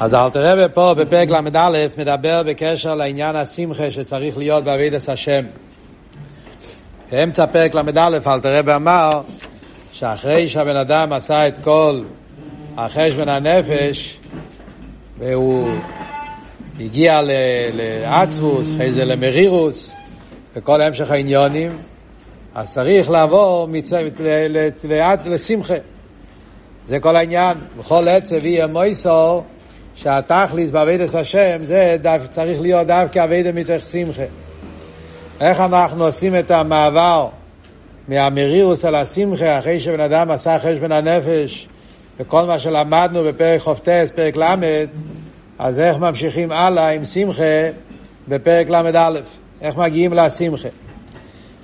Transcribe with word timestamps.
אז 0.00 0.14
אלתר 0.14 0.52
רבי 0.52 0.74
פה 0.74 0.94
בפרק 0.94 1.30
ל"א 1.30 1.86
מדבר 1.98 2.42
בקשר 2.42 2.94
לעניין 2.94 3.36
השמחה 3.36 3.90
שצריך 3.90 4.38
להיות 4.38 4.64
בעבידת 4.64 5.08
השם. 5.08 5.44
באמצע 7.10 7.46
פרק 7.46 7.74
ל"א 7.74 8.18
אלתר 8.26 8.58
רבי 8.58 8.74
אמר 8.74 9.22
שאחרי 9.92 10.48
שהבן 10.48 10.76
אדם 10.76 11.12
עשה 11.12 11.48
את 11.48 11.58
כל 11.58 12.02
החשבון 12.76 13.28
הנפש 13.28 14.18
והוא 15.18 15.70
הגיע 16.80 17.20
לעצבוס, 17.72 18.68
אחרי 18.74 18.92
זה 18.92 19.04
למרירוס 19.04 19.94
וכל 20.56 20.82
המשך 20.82 21.10
העניונים, 21.10 21.78
אז 22.54 22.72
צריך 22.72 23.10
לעבור 23.10 23.68
לשמחה. 25.26 25.74
זה 26.86 27.00
כל 27.00 27.16
העניין. 27.16 27.58
בכל 27.78 28.08
עצב 28.08 28.44
יהיה 28.44 28.66
מויסור 28.66 29.44
שהתכליס 30.02 30.70
בעבידת 30.70 31.14
השם 31.14 31.58
זה 31.62 31.96
דו, 32.02 32.10
צריך 32.30 32.60
להיות 32.60 32.86
דווקא 32.86 33.18
עבידת 33.18 33.54
מתוך 33.54 33.84
שמחה. 33.84 34.22
איך 35.40 35.60
אנחנו 35.60 36.04
עושים 36.04 36.38
את 36.38 36.50
המעבר 36.50 37.28
מהמרירוס 38.08 38.84
אל 38.84 38.94
השמחה 38.94 39.58
אחרי 39.58 39.80
שבן 39.80 40.00
אדם 40.00 40.30
עשה 40.30 40.58
חשבון 40.58 40.92
הנפש 40.92 41.68
וכל 42.20 42.46
מה 42.46 42.58
שלמדנו 42.58 43.24
בפרק 43.24 43.60
חופטס, 43.60 44.10
פרק 44.14 44.36
ל', 44.36 44.54
אז 45.58 45.80
איך 45.80 45.96
ממשיכים 45.96 46.52
הלאה 46.52 46.88
עם 46.88 47.04
שמחה 47.04 47.68
בפרק 48.28 48.68
ל"א? 48.68 49.10
איך 49.62 49.76
מגיעים 49.76 50.12
לשמחה? 50.12 50.68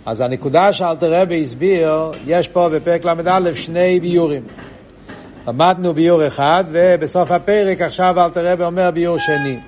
אז 0.06 0.20
הנקודה 0.20 0.72
שאלתר 0.72 1.20
רבי 1.22 1.42
הסביר, 1.42 2.10
יש 2.26 2.48
פה 2.48 2.68
בפרק 2.68 3.04
ל"א 3.04 3.54
שני 3.54 4.00
ביורים. 4.00 4.42
למדנו 5.46 5.94
ביור 5.94 6.26
אחד, 6.26 6.64
ובסוף 6.68 7.30
הפרק 7.30 7.82
עכשיו 7.82 8.24
אלתר 8.24 8.52
רבי 8.52 8.64
אומר 8.64 8.90
ביור 8.90 9.18
שני. 9.18 9.58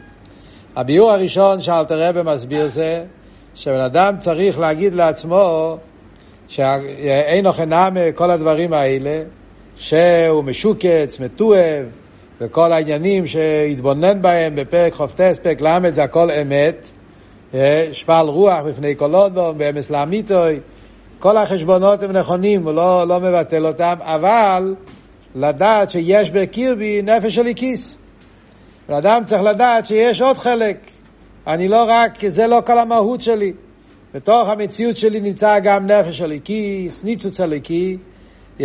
הביור 0.77 1.11
הראשון 1.11 1.61
שאלתר 1.61 2.09
רבי 2.09 2.23
מסביר 2.23 2.69
זה 2.69 3.05
שבן 3.55 3.81
אדם 3.81 4.15
צריך 4.19 4.59
להגיד 4.59 4.95
לעצמו 4.95 5.77
שאין 6.49 7.47
אוכנם 7.47 7.97
כל 8.15 8.31
הדברים 8.31 8.73
האלה, 8.73 9.23
שהוא 9.77 10.45
משוקץ, 10.45 11.21
מתועב, 11.21 11.87
וכל 12.41 12.73
העניינים 12.73 13.27
שהתבונן 13.27 14.23
בהם 14.23 14.57
בפרק 14.57 14.93
חופטס, 14.93 15.39
פרק 15.39 15.61
ל', 15.61 15.91
זה 15.91 16.03
הכל 16.03 16.31
אמת. 16.31 16.89
אה, 17.55 17.89
שפל 17.93 18.25
רוח 18.27 18.61
בפני 18.67 18.97
כל 18.97 19.15
אודום, 19.15 19.59
באמס 19.59 19.91
לאמיתוי. 19.91 20.61
כל 21.19 21.37
החשבונות 21.37 22.03
הם 22.03 22.13
נכונים, 22.13 22.65
הוא 22.65 22.73
לא, 22.73 23.05
לא 23.09 23.21
מבטל 23.21 23.67
אותם, 23.67 23.95
אבל 24.01 24.75
לדעת 25.41 25.91
שיש 25.91 26.31
בקרבי 26.31 27.03
נפש 27.03 27.39
של. 27.39 27.97
בן 28.89 28.95
אדם 28.95 29.23
צריך 29.25 29.43
לדעת 29.43 29.87
שיש 29.87 30.23
עוד 30.23 30.37
חלק. 30.37 30.77
אני 31.47 31.69
לא 31.69 31.85
רק, 31.89 32.29
זה 32.29 32.47
לא 32.47 32.63
כל 32.67 32.79
המהות 32.79 33.21
שלי. 33.21 33.53
בתוך 34.15 34.49
המציאות 34.49 34.97
שלי 34.97 35.21
נמצא 35.21 35.59
גם 35.59 35.87
נפש 35.87 36.19
של 36.19 36.33
איקיס, 36.33 37.05
ניצוץ 37.05 37.41
הליקי, 37.41 37.97
yeah, 38.59 38.63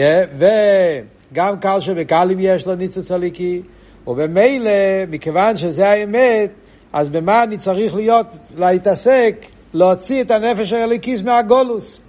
וגם 1.31 1.59
קל 1.59 1.79
שבקלים 1.79 2.37
יש 2.41 2.67
לו 2.67 2.75
ניצוץ 2.75 3.11
הליקי, 3.11 3.61
ובמילא, 4.07 4.71
מכיוון 5.09 5.57
שזה 5.57 5.89
האמת, 5.89 6.51
אז 6.93 7.09
במה 7.09 7.43
אני 7.43 7.57
צריך 7.57 7.95
להיות, 7.95 8.27
להתעסק, 8.57 9.45
להוציא 9.73 10.21
את 10.21 10.31
הנפש 10.31 10.73
הליקיס 10.73 11.21
מהגולוס. 11.21 11.99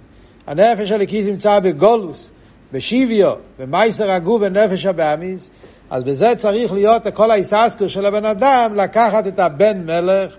הנפש 0.47 0.91
הליקיס 0.91 1.25
נמצא 1.25 1.59
בגולוס. 1.59 2.29
בשיביו, 2.75 3.33
במייסר 3.59 4.11
הגוף 4.11 4.41
ונפש 4.45 4.85
הבאמיס, 4.85 5.49
אז 5.89 6.03
בזה 6.03 6.35
צריך 6.35 6.73
להיות 6.73 7.07
כל 7.13 7.31
האיססקו 7.31 7.89
של 7.89 8.05
הבן 8.05 8.25
אדם, 8.25 8.75
לקחת 8.75 9.27
את 9.27 9.39
הבן 9.39 9.85
מלך 9.85 10.35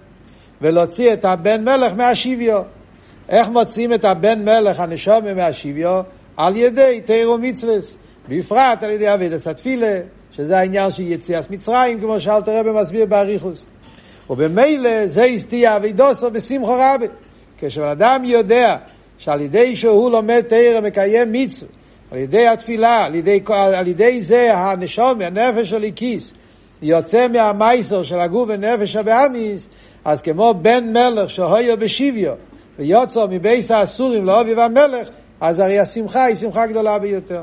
ולהוציא 0.63 1.13
את 1.13 1.25
הבן 1.25 1.65
מלך 1.65 1.93
מהשיביו. 1.97 2.63
איך 3.29 3.49
מוציאים 3.49 3.93
את 3.93 4.05
הבן 4.05 4.45
מלך 4.45 4.81
הנשומה 4.81 5.35
מהשיביו? 5.35 6.03
על 6.37 6.57
ידי 6.57 7.01
תירו 7.05 7.39
מצווס, 7.39 7.97
בפרט 8.29 8.83
על 8.83 8.91
ידי 8.91 9.15
אבידס 9.15 9.47
התפילה, 9.47 10.01
שזה 10.33 10.59
העניין 10.59 10.91
של 10.91 11.03
יציאת 11.03 11.51
מצרים, 11.51 12.01
כמו 12.01 12.21
שאלתר 12.21 12.59
רבי 12.59 12.71
מסביר 12.71 13.07
באריכוס. 13.07 13.67
ובמילא 14.31 15.07
זה 15.07 15.25
הסתיע 15.25 15.77
אבידוסו 15.77 16.31
בשמחו 16.31 16.77
רבי. 16.81 17.07
כשבן 17.59 17.89
אדם 17.89 18.25
יודע 18.25 18.77
שעל 19.19 19.41
ידי 19.41 19.77
שהוא 19.77 20.11
לומד 20.11 20.41
תרא 20.41 20.81
מקיים 20.81 21.33
מצווה, 21.33 21.69
על 22.11 22.19
ידי 22.19 22.49
התפילה, 22.49 23.05
על 23.05 23.15
ידי, 23.15 23.41
על 23.49 23.87
ידי 23.89 24.23
זה 24.23 24.57
הנשום, 24.57 25.21
הנפש 25.21 25.71
של 25.71 25.83
איקיס, 25.83 26.35
יוצא 26.83 27.29
מהמייסר 27.29 28.03
של 28.03 28.21
הגוף 28.21 28.49
ונפש 28.53 28.97
הבאמיס, 28.97 29.69
אז 30.05 30.23
כמו 30.23 30.55
בן 30.63 30.93
מלך 30.93 31.31
שהויו 31.31 31.77
בשיביו, 31.77 32.33
ויוצא 32.79 33.27
מבייס 33.31 33.71
האסורים 33.71 34.25
לאוביב 34.25 34.59
המלך, 34.59 35.09
אז 35.41 35.59
הרי 35.59 35.79
השמחה 35.79 36.25
היא 36.25 36.37
שמחה 36.37 36.67
גדולה 36.67 36.99
ביותר. 36.99 37.43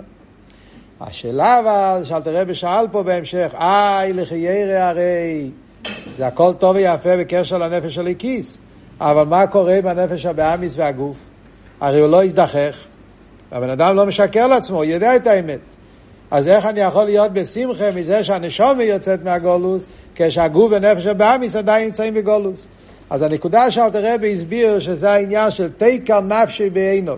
השאלה 1.01 1.59
אבל, 1.59 2.03
שאלת 2.03 2.27
הרבי 2.27 2.53
שאל 2.53 2.87
פה 2.91 3.03
בהמשך, 3.03 3.51
איי 3.59 4.13
לחיירא 4.13 4.79
הרי, 4.79 5.49
זה 6.17 6.27
הכל 6.27 6.53
טוב 6.53 6.75
ויפה 6.75 7.17
בקשר 7.17 7.57
לנפש 7.57 7.95
של 7.95 8.07
איקיס, 8.07 8.57
אבל 8.99 9.23
מה 9.23 9.47
קורה 9.47 9.77
עם 9.77 9.87
הנפש 9.87 10.25
הבאמיס 10.25 10.73
והגוף? 10.77 11.17
הרי 11.81 11.99
הוא 11.99 12.09
לא 12.09 12.23
יזדחך, 12.23 12.75
הבן 13.53 13.69
אדם 13.69 13.95
לא 13.95 14.05
משקר 14.05 14.47
לעצמו, 14.47 14.77
הוא 14.77 14.85
יודע 14.85 15.15
את 15.15 15.27
האמת. 15.27 15.59
אז 16.31 16.47
איך 16.47 16.65
אני 16.65 16.79
יכול 16.79 17.03
להיות 17.03 17.33
בשמחה 17.33 17.91
מזה 17.91 18.23
שהנשומה 18.23 18.83
יוצאת 18.83 19.23
מהגולוס, 19.23 19.87
כשהגוף 20.15 20.71
ונפש 20.71 21.05
הבאמיס 21.05 21.55
עדיין 21.55 21.85
נמצאים 21.85 22.13
בגולוס? 22.13 22.67
אז 23.09 23.21
הנקודה 23.21 23.71
שאלתר 23.71 24.13
רבי 24.13 24.33
הסביר 24.33 24.79
שזה 24.79 25.11
העניין 25.11 25.51
של 25.51 25.71
תיקר 25.71 26.21
נפשי 26.21 26.69
בעינוב, 26.69 27.17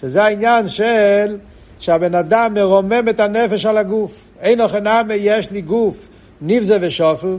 שזה 0.00 0.24
העניין 0.24 0.68
של 0.68 1.38
שהבן 1.78 2.14
אדם 2.14 2.54
מרומם 2.54 3.08
את 3.10 3.20
הנפש 3.20 3.66
על 3.66 3.78
הגוף. 3.78 4.12
אין 4.40 4.60
אוכנמי 4.60 5.14
יש 5.14 5.50
לי 5.50 5.60
גוף, 5.60 5.96
נבזה 6.42 6.78
ושופל, 6.80 7.36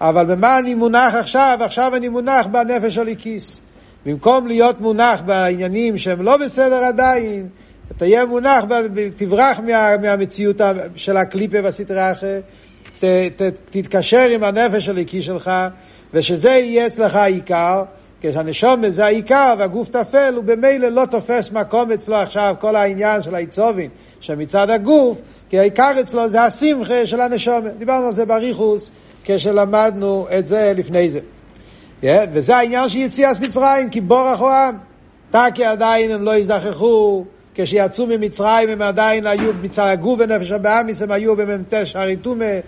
אבל 0.00 0.24
במה 0.26 0.58
אני 0.58 0.74
מונח 0.74 1.14
עכשיו? 1.14 1.58
עכשיו 1.60 1.96
אני 1.96 2.08
מונח 2.08 2.46
בנפש 2.46 2.98
כיס. 3.18 3.60
במקום 4.06 4.46
להיות 4.46 4.80
מונח 4.80 5.20
בעניינים 5.26 5.98
שהם 5.98 6.22
לא 6.22 6.36
בסדר 6.36 6.84
עדיין, 6.84 7.48
תהיה 7.96 8.26
מונח, 8.26 8.64
תברח 9.16 9.58
מה, 9.58 9.96
מהמציאות 9.96 10.60
של 10.96 11.16
הקליפה 11.16 11.58
והסטרה 11.64 12.12
תתקשר 13.70 14.28
עם 14.30 14.44
הנפש 14.44 14.88
הליקי 14.88 15.22
שלך, 15.22 15.50
ושזה 16.14 16.50
יהיה 16.50 16.86
אצלך 16.86 17.16
העיקר, 17.16 17.82
כשהנשום 18.20 18.88
זה 18.88 19.04
העיקר 19.04 19.54
והגוף 19.58 19.88
טפל, 19.88 20.32
הוא 20.36 20.44
במילא 20.44 20.88
לא 20.88 21.06
תופס 21.10 21.52
מקום 21.52 21.92
אצלו 21.92 22.16
עכשיו 22.16 22.54
כל 22.58 22.76
העניין 22.76 23.22
של 23.22 23.34
העיצובין 23.34 23.90
שמצד 24.20 24.70
הגוף, 24.70 25.20
כי 25.50 25.58
העיקר 25.58 25.92
אצלו 26.00 26.28
זה 26.28 26.42
השמחה 26.42 27.06
של 27.06 27.20
הנשום. 27.20 27.68
דיברנו 27.68 28.06
על 28.06 28.14
זה 28.14 28.26
בריחוס 28.26 28.92
כשלמדנו 29.24 30.26
את 30.38 30.46
זה 30.46 30.72
לפני 30.76 31.10
זה. 31.10 31.20
Yeah, 32.02 32.06
וזה 32.32 32.56
העניין 32.56 32.88
של 32.88 32.98
יציאת 32.98 33.40
מצרים, 33.40 33.90
כי 33.90 34.00
בורח 34.00 34.40
הוא 34.40 34.50
עם. 34.50 34.76
תקי 35.30 35.64
עדיין 35.64 36.10
הם 36.10 36.22
לא 36.22 36.36
יזדחכו, 36.36 37.24
כשיצאו 37.54 38.06
ממצרים 38.06 38.68
הם 38.68 38.82
עדיין 38.82 39.26
היו 39.26 39.52
מצד 39.62 39.86
הגוף 39.86 40.20
ונפש 40.20 40.50
הבאמיס, 40.50 41.02
הם 41.02 41.10
היו 41.10 41.36
במ"ט 41.36 41.74
שערי 41.84 42.16
טומא, 42.16 42.58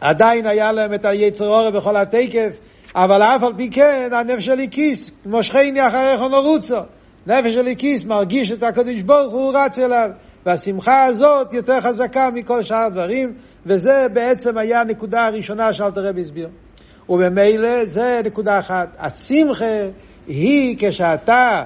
עדיין 0.00 0.46
היה 0.46 0.72
להם 0.72 0.94
את 0.94 1.04
היצר 1.04 1.48
אורי 1.48 1.70
בכל 1.70 1.96
התקף, 1.96 2.50
אבל 2.94 3.22
אף 3.22 3.42
על 3.42 3.52
פי 3.56 3.70
כן 3.70 4.10
הנפש 4.12 4.46
שלי 4.46 4.68
כיס, 4.70 5.10
מושכני 5.26 5.88
אחריך 5.88 6.20
נרוצו. 6.20 6.78
נפש 7.26 7.54
שלי 7.54 7.76
כיס 7.76 8.04
מרגיש 8.04 8.52
את 8.52 8.62
הקדוש 8.62 9.00
ברוך 9.00 9.32
הוא 9.32 9.52
רץ 9.54 9.78
אליו. 9.78 10.10
והשמחה 10.46 11.04
הזאת 11.04 11.52
יותר 11.52 11.80
חזקה 11.80 12.30
מכל 12.34 12.62
שאר 12.62 12.76
הדברים, 12.76 13.32
וזה 13.66 14.06
בעצם 14.12 14.58
היה 14.58 14.80
הנקודה 14.80 15.26
הראשונה 15.26 15.72
שאלתר 15.72 16.06
רבי 16.06 16.20
הסביר. 16.20 16.48
ובמילא 17.08 17.84
זה 17.84 18.20
נקודה 18.24 18.58
אחת. 18.58 18.88
השמחה 18.98 19.88
היא 20.26 20.76
כשאתה 20.78 21.64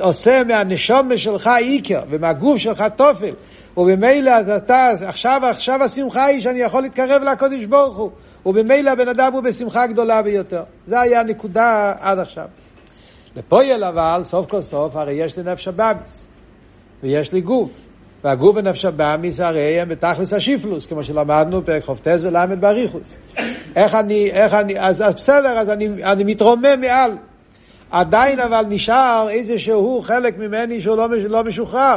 עושה 0.00 0.44
מהנשומה 0.44 1.16
שלך 1.16 1.50
איקר 1.58 2.02
ומהגוף 2.10 2.58
שלך 2.58 2.84
תופל 2.96 3.34
ובמילא 3.76 4.30
אז 4.30 4.50
אתה, 4.50 4.90
עכשיו, 5.06 5.40
עכשיו 5.50 5.82
השמחה 5.82 6.24
היא 6.24 6.40
שאני 6.40 6.58
יכול 6.58 6.82
להתקרב 6.82 7.22
לקודש 7.22 7.64
ברוך 7.64 7.96
הוא 7.96 8.10
ובמילא 8.46 8.90
הבן 8.90 9.08
אדם 9.08 9.32
הוא 9.32 9.42
בשמחה 9.42 9.86
גדולה 9.86 10.22
ביותר. 10.22 10.62
זה 10.86 11.00
היה 11.00 11.20
הנקודה 11.20 11.94
עד 12.00 12.18
עכשיו. 12.18 12.46
לפועל 13.36 13.84
אבל, 13.84 14.20
סוף 14.24 14.46
כל 14.46 14.62
סוף, 14.62 14.96
הרי 14.96 15.12
יש 15.12 15.38
לי 15.38 15.52
נפש 15.52 15.68
הבאמיס 15.68 16.24
ויש 17.02 17.32
לי 17.32 17.40
גוף. 17.40 17.70
והגוף 18.24 18.56
ונפש 18.56 18.84
הבאמיס 18.84 19.40
הרי 19.40 19.80
הם 19.80 19.88
בתכלס 19.88 20.32
השיפלוס, 20.32 20.86
כמו 20.86 21.04
שלמדנו 21.04 21.66
פרק 21.66 21.84
חופטס 21.84 22.20
ולמד 22.22 22.60
בריחוס. 22.60 23.16
איך 23.76 23.94
אני, 23.94 24.30
איך 24.30 24.54
אני, 24.54 24.80
אז 24.80 25.04
בסדר, 25.16 25.58
אז 25.58 25.70
אני, 25.70 25.88
אני 26.04 26.24
מתרומם 26.24 26.80
מעל. 26.80 27.16
עדיין 27.90 28.40
אבל 28.40 28.64
נשאר 28.68 29.26
איזשהו 29.30 30.02
חלק 30.06 30.38
ממני 30.38 30.80
שהוא 30.80 30.96
לא, 30.96 31.08
לא 31.28 31.44
משוחרר, 31.44 31.96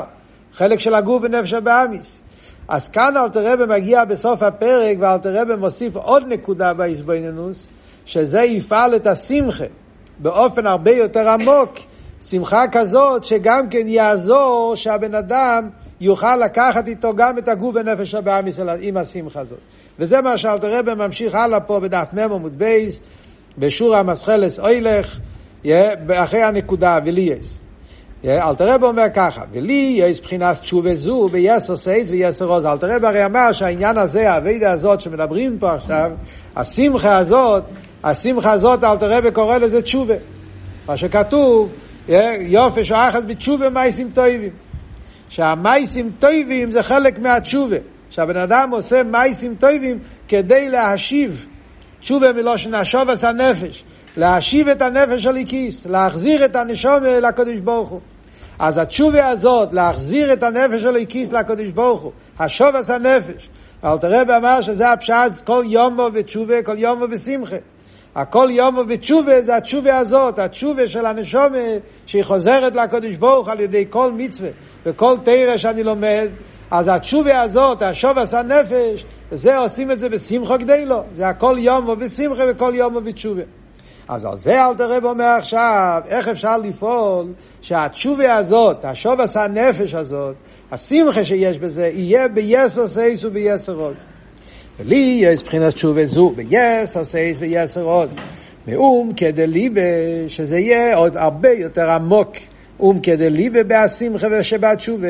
חלק 0.54 0.80
של 0.80 0.96
הגוף 0.96 1.24
ונפש 1.24 1.54
הבאמיס. 1.54 2.22
אז 2.68 2.90
כאן 2.90 3.18
אלתר 3.18 3.54
רבי 3.54 3.66
מגיע 3.66 4.06
בסוף 4.06 4.44
הפרק, 4.44 4.98
ואלתר 5.00 5.42
רבי 5.42 5.56
מוסיף 5.56 5.96
עוד 5.96 6.24
נקודה 6.28 6.74
באיזבנינוס, 6.74 7.68
שזה 8.06 8.42
יפעל 8.42 8.96
את 8.96 9.08
השמחה 9.08 9.64
באופן 10.20 10.68
הרבה 10.68 10.92
יותר 10.92 11.30
עמוק. 11.30 11.80
שמחה 12.26 12.68
כזאת 12.72 13.24
שגם 13.24 13.70
כן 13.70 13.88
יעזור 13.88 14.74
שהבן 14.76 15.16
אדם 15.16 15.70
יוכל 16.02 16.36
לקחת 16.36 16.88
איתו 16.88 17.16
גם 17.16 17.38
את 17.38 17.48
הגוף 17.48 17.76
ונפש 17.76 18.16
הבא 18.16 18.42
עם 18.82 18.98
השמחה 18.98 19.40
הזאת. 19.40 19.58
וזה 20.00 20.22
מה 20.22 20.38
שאלתר 20.38 20.80
רבי 20.80 20.94
ממשיך 20.94 21.36
הלאה 21.36 21.60
פה 21.60 21.80
בדף 21.80 22.08
מ' 22.14 22.20
עמוד 22.20 22.60
בייס, 22.60 23.00
בשור 23.58 23.96
המסחלס 23.96 24.60
אוילך, 24.60 25.20
אחרי 26.16 26.44
הנקודה 26.44 27.00
וליאס. 27.06 27.58
אלתר 28.26 28.74
רבי 28.74 28.86
אומר 28.86 29.06
ככה, 29.14 29.42
ולי 29.52 29.96
יש 30.00 30.22
בחינת 30.22 30.60
תשובה 30.60 30.96
זו 30.96 31.30
ביסר 31.32 31.76
סייס 31.76 32.10
ויסר 32.10 32.46
עוז. 32.46 32.66
אלתר 32.66 32.96
רבי 32.96 33.08
הרי 33.08 33.26
אמר 33.26 33.52
שהעניין 33.52 33.98
הזה, 33.98 34.34
הווידה 34.34 34.72
הזאת 34.72 35.02
שמדברים 35.02 35.58
פה 35.60 35.74
עכשיו, 35.74 36.12
השמחה 36.56 37.18
הזאת, 37.18 37.64
השמחה 38.04 38.52
הזאת, 38.52 38.84
אלתר 38.84 39.18
רבי 39.18 39.32
קורא 39.32 39.58
לזה 39.58 39.82
תשובה. 39.82 40.14
מה 40.88 40.98
שכתוב, 40.98 41.70
יופש 42.40 42.92
או 42.92 42.98
אחס 42.98 43.24
בתשובה 43.28 43.70
מייסים 43.70 44.12
טויבים. 44.14 44.52
שהמייסים 45.30 46.12
טויבים 46.20 46.72
זה 46.72 46.84
חלק 46.84 47.20
מהתשובה. 47.20 47.78
שהבן 48.10 48.38
אדם 48.38 48.70
עושה 48.72 49.04
מייסים 49.04 49.56
טויבים 49.56 50.00
כדי 50.28 50.70
להשיב, 50.70 51.46
תשובה 52.02 52.34
מלושן 52.34 52.74
השובס 52.74 53.24
הנפש, 53.24 53.84
להשיב 54.18 54.68
את 54.68 54.82
הנפש 54.82 55.24
של 55.24 55.38
הכיס, 55.38 55.86
להחזיר 55.86 56.46
את 56.46 56.56
הנשום 56.56 57.04
לקדוש 57.22 57.60
ברוך 57.60 57.90
הוא. 57.90 58.00
אז 58.60 58.78
התשובה 58.78 59.28
הזאת, 59.28 59.74
להחזיר 59.74 60.34
את 60.34 60.44
הנפש 60.44 60.82
של 60.82 60.96
הכיס 60.96 61.32
לקדוש 61.32 61.68
ברוך 61.68 62.02
הוא, 62.02 62.12
השובס 62.40 62.90
הנפש. 62.90 63.50
אלתר 63.84 64.22
רבי 64.22 64.36
אמר 64.36 64.62
שזה 64.62 64.92
הפשט 64.92 65.42
כל 65.46 65.64
יומו 65.66 66.08
ותשובה, 66.14 66.62
כל 66.62 66.78
יומו 66.78 67.06
ושמחה. 67.12 67.56
הכל 68.16 68.48
יומו 68.52 68.82
ותשובה 68.88 69.42
זה 69.42 69.56
התשובה 69.56 69.98
הזאת, 69.98 70.40
התשובה 70.40 70.88
של 70.88 71.06
הנשומה 71.06 71.58
שהיא 72.06 72.24
חוזרת 72.24 72.76
לקדוש 72.76 73.16
ברוך 73.16 73.50
על 73.50 73.60
ידי 73.60 73.86
כל 73.90 74.12
מצווה 74.12 74.50
וכל 74.86 75.16
תרא 75.24 75.58
שאני 75.58 75.84
לומד, 75.84 76.28
אז 76.72 76.88
התשובה 76.88 77.42
הזאת, 77.42 77.82
השובס 77.82 78.34
הנפש, 78.34 79.06
זה 79.32 79.58
עושים 79.58 79.92
את 79.92 80.00
זה 80.00 80.10
בשמחו 80.10 80.60
כדי 80.60 80.86
לו, 80.86 81.04
זה 81.16 81.28
הכל 81.28 81.56
יומו 81.60 81.96
ושמחה 82.00 82.44
וכל 82.50 82.72
יומו 82.76 83.00
ותשובה. 83.06 83.42
אז 84.08 84.26
על 84.26 84.38
זה 84.38 84.66
אל 84.66 84.76
תראה 84.76 84.98
אומר 85.04 85.26
עכשיו, 85.26 86.02
איך 86.08 86.28
אפשר 86.28 86.58
לפעול 86.58 87.28
שהתשובה 87.62 88.36
הזאת, 88.36 88.86
השובס 88.86 89.38
הנפש 89.38 89.94
הזאת, 89.94 90.36
השמחה 90.72 91.26
שיש 91.26 91.58
בזה, 91.58 91.88
יהיה 91.94 92.28
ביסר 92.28 92.88
סייס 92.88 93.26
וביסר 93.26 93.76
עוז. 93.76 94.04
ולי 94.80 95.20
יש 95.24 95.42
מבחינת 95.42 95.74
תשובה 95.74 96.06
זו 96.06 96.30
ביסר 96.30 97.04
סייס 97.04 97.38
ויסר 97.40 97.84
עוז. 97.84 98.20
מאום 98.68 99.14
כדליבה, 99.16 99.82
שזה 100.28 100.60
יהיה 100.60 100.98
עוד 100.98 101.18
הרבה 101.18 101.50
יותר 101.50 101.90
עמוק. 101.90 102.32
אום 102.82 103.00
כדליבה 103.00 103.64
בהשמחה 103.64 104.28
ושבתשובה. 104.32 105.08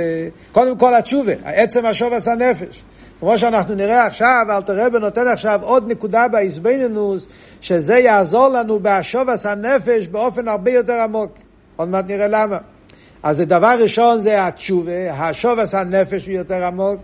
קודם 0.52 0.78
כל 0.78 0.96
התשובה, 0.96 1.34
עצם 1.44 1.86
השובס 1.86 2.28
הנפש. 2.28 2.84
כמו 3.20 3.38
שאנחנו 3.38 3.76
נראה 3.76 4.06
עכשיו, 4.06 4.46
אלתר 4.50 4.86
רבי 4.86 5.00
נותן 5.00 5.28
עכשיו 5.28 5.60
עוד 5.64 5.92
נקודה 5.92 6.28
בהסבנינוס, 6.28 7.28
שזה 7.62 7.98
יעזור 8.00 8.48
לנו 8.48 8.80
בהשובס 8.80 9.46
הנפש 9.46 10.08
באופן 10.08 10.48
הרבה 10.48 10.72
יותר 10.72 10.94
עמוק. 10.94 11.32
עוד 11.76 11.90
מעט 11.90 12.06
נראה 12.08 12.28
למה. 12.28 12.58
אז 13.24 13.40
דבר 13.40 13.76
ראשון 13.82 14.22
זה 14.22 14.48
התשובה, 14.48 15.14
השובס 15.14 15.76
הנפש 15.76 16.26
הוא 16.26 16.34
יותר 16.34 16.66
עמוק, 16.66 17.02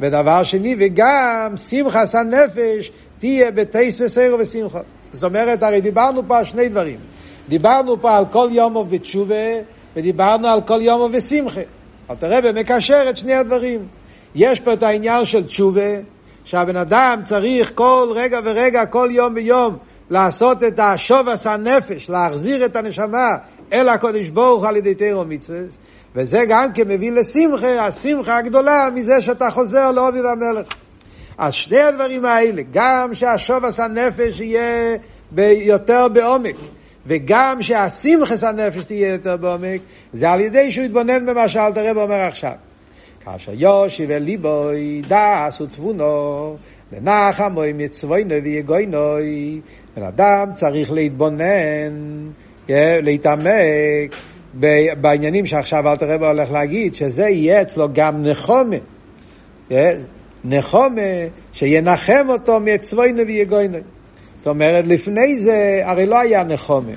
ודבר 0.00 0.42
שני, 0.42 0.76
וגם 0.78 1.56
שמחס 1.56 2.14
הנפש 2.14 2.92
תהיה 3.18 3.50
בטייס 3.50 4.00
וסיירו 4.00 4.38
ושמחה. 4.38 4.80
זאת 5.12 5.24
אומרת, 5.24 5.62
הרי 5.62 5.80
דיברנו 5.80 6.28
פה 6.28 6.38
על 6.38 6.44
שני 6.44 6.68
דברים. 6.68 6.98
דיברנו 7.48 8.00
פה 8.00 8.16
על 8.16 8.24
כל 8.30 8.48
יומו 8.50 8.84
בתשובה, 8.84 9.34
ודיברנו 9.96 10.48
על 10.48 10.60
כל 10.60 10.78
יומו 10.82 11.08
ושמחה. 11.12 11.60
אלתר 12.10 12.38
רבי 12.38 12.60
מקשר 12.60 13.06
את 13.10 13.16
שני 13.16 13.34
הדברים. 13.34 13.86
יש 14.34 14.60
פה 14.60 14.72
את 14.72 14.82
העניין 14.82 15.24
של 15.24 15.46
תשובה, 15.46 15.90
שהבן 16.44 16.76
אדם 16.76 17.20
צריך 17.24 17.72
כל 17.74 18.12
רגע 18.14 18.40
ורגע, 18.44 18.86
כל 18.86 19.08
יום 19.10 19.32
ויום, 19.36 19.76
לעשות 20.10 20.64
את 20.64 20.78
השובס 20.78 21.46
הנפש, 21.46 22.10
להחזיר 22.10 22.64
את 22.64 22.76
הנשמה 22.76 23.28
אל 23.72 23.88
הקודש 23.88 24.28
ברוך 24.28 24.64
על 24.64 24.76
ידי 24.76 24.94
תירו 24.94 25.24
מצווה, 25.24 25.60
וזה 26.14 26.44
גם 26.48 26.72
כן 26.72 26.88
מביא 26.88 27.12
לשמחה, 27.12 27.86
השמחה 27.86 28.36
הגדולה 28.36 28.88
מזה 28.94 29.22
שאתה 29.22 29.50
חוזר 29.50 29.92
לאובי 29.92 30.20
והמלך. 30.20 30.66
אז 31.38 31.52
שני 31.52 31.80
הדברים 31.80 32.24
האלה, 32.24 32.62
גם 32.72 33.14
שהשובס 33.14 33.80
הנפש 33.80 34.40
יהיה 34.40 34.96
יותר 35.38 36.08
בעומק, 36.08 36.56
וגם 37.06 37.62
שהשמחס 37.62 38.44
הנפש 38.44 38.84
תהיה 38.84 39.12
יותר 39.12 39.36
בעומק, 39.36 39.80
זה 40.12 40.30
על 40.30 40.40
ידי 40.40 40.70
שהוא 40.70 40.84
יתבונן 40.84 41.26
במה 41.26 41.48
שאלתר 41.48 41.90
רב 41.90 41.96
אומר 41.96 42.20
עכשיו. 42.20 42.52
כאשר 43.24 43.52
יושיב 43.54 44.10
אל 44.10 44.22
ליבוי 44.22 45.02
דס 45.08 45.60
ותבונו 45.60 46.56
לנחמוי 46.92 47.72
מצווינו 47.72 48.34
ויגוינוי 48.44 49.60
בן 49.96 50.02
אדם 50.02 50.50
צריך 50.54 50.92
להתבונן, 50.92 52.28
להתעמק 52.68 54.14
בעניינים 55.00 55.46
שעכשיו 55.46 55.88
אל 55.88 55.96
תראה 55.96 56.28
הולך 56.28 56.50
להגיד, 56.50 56.94
שזה 56.94 57.28
יהיה 57.28 57.62
אצלו 57.62 57.88
גם 57.92 58.22
נחומה. 58.22 58.76
נחומה 60.44 61.00
שינחם 61.52 62.26
אותו 62.28 62.60
מצווינו 62.60 63.26
ויגוינוי. 63.26 63.80
זאת 64.40 64.46
אומרת, 64.46 64.84
לפני 64.86 65.40
זה 65.40 65.80
הרי 65.84 66.06
לא 66.06 66.18
היה 66.18 66.44
נחומה. 66.44 66.92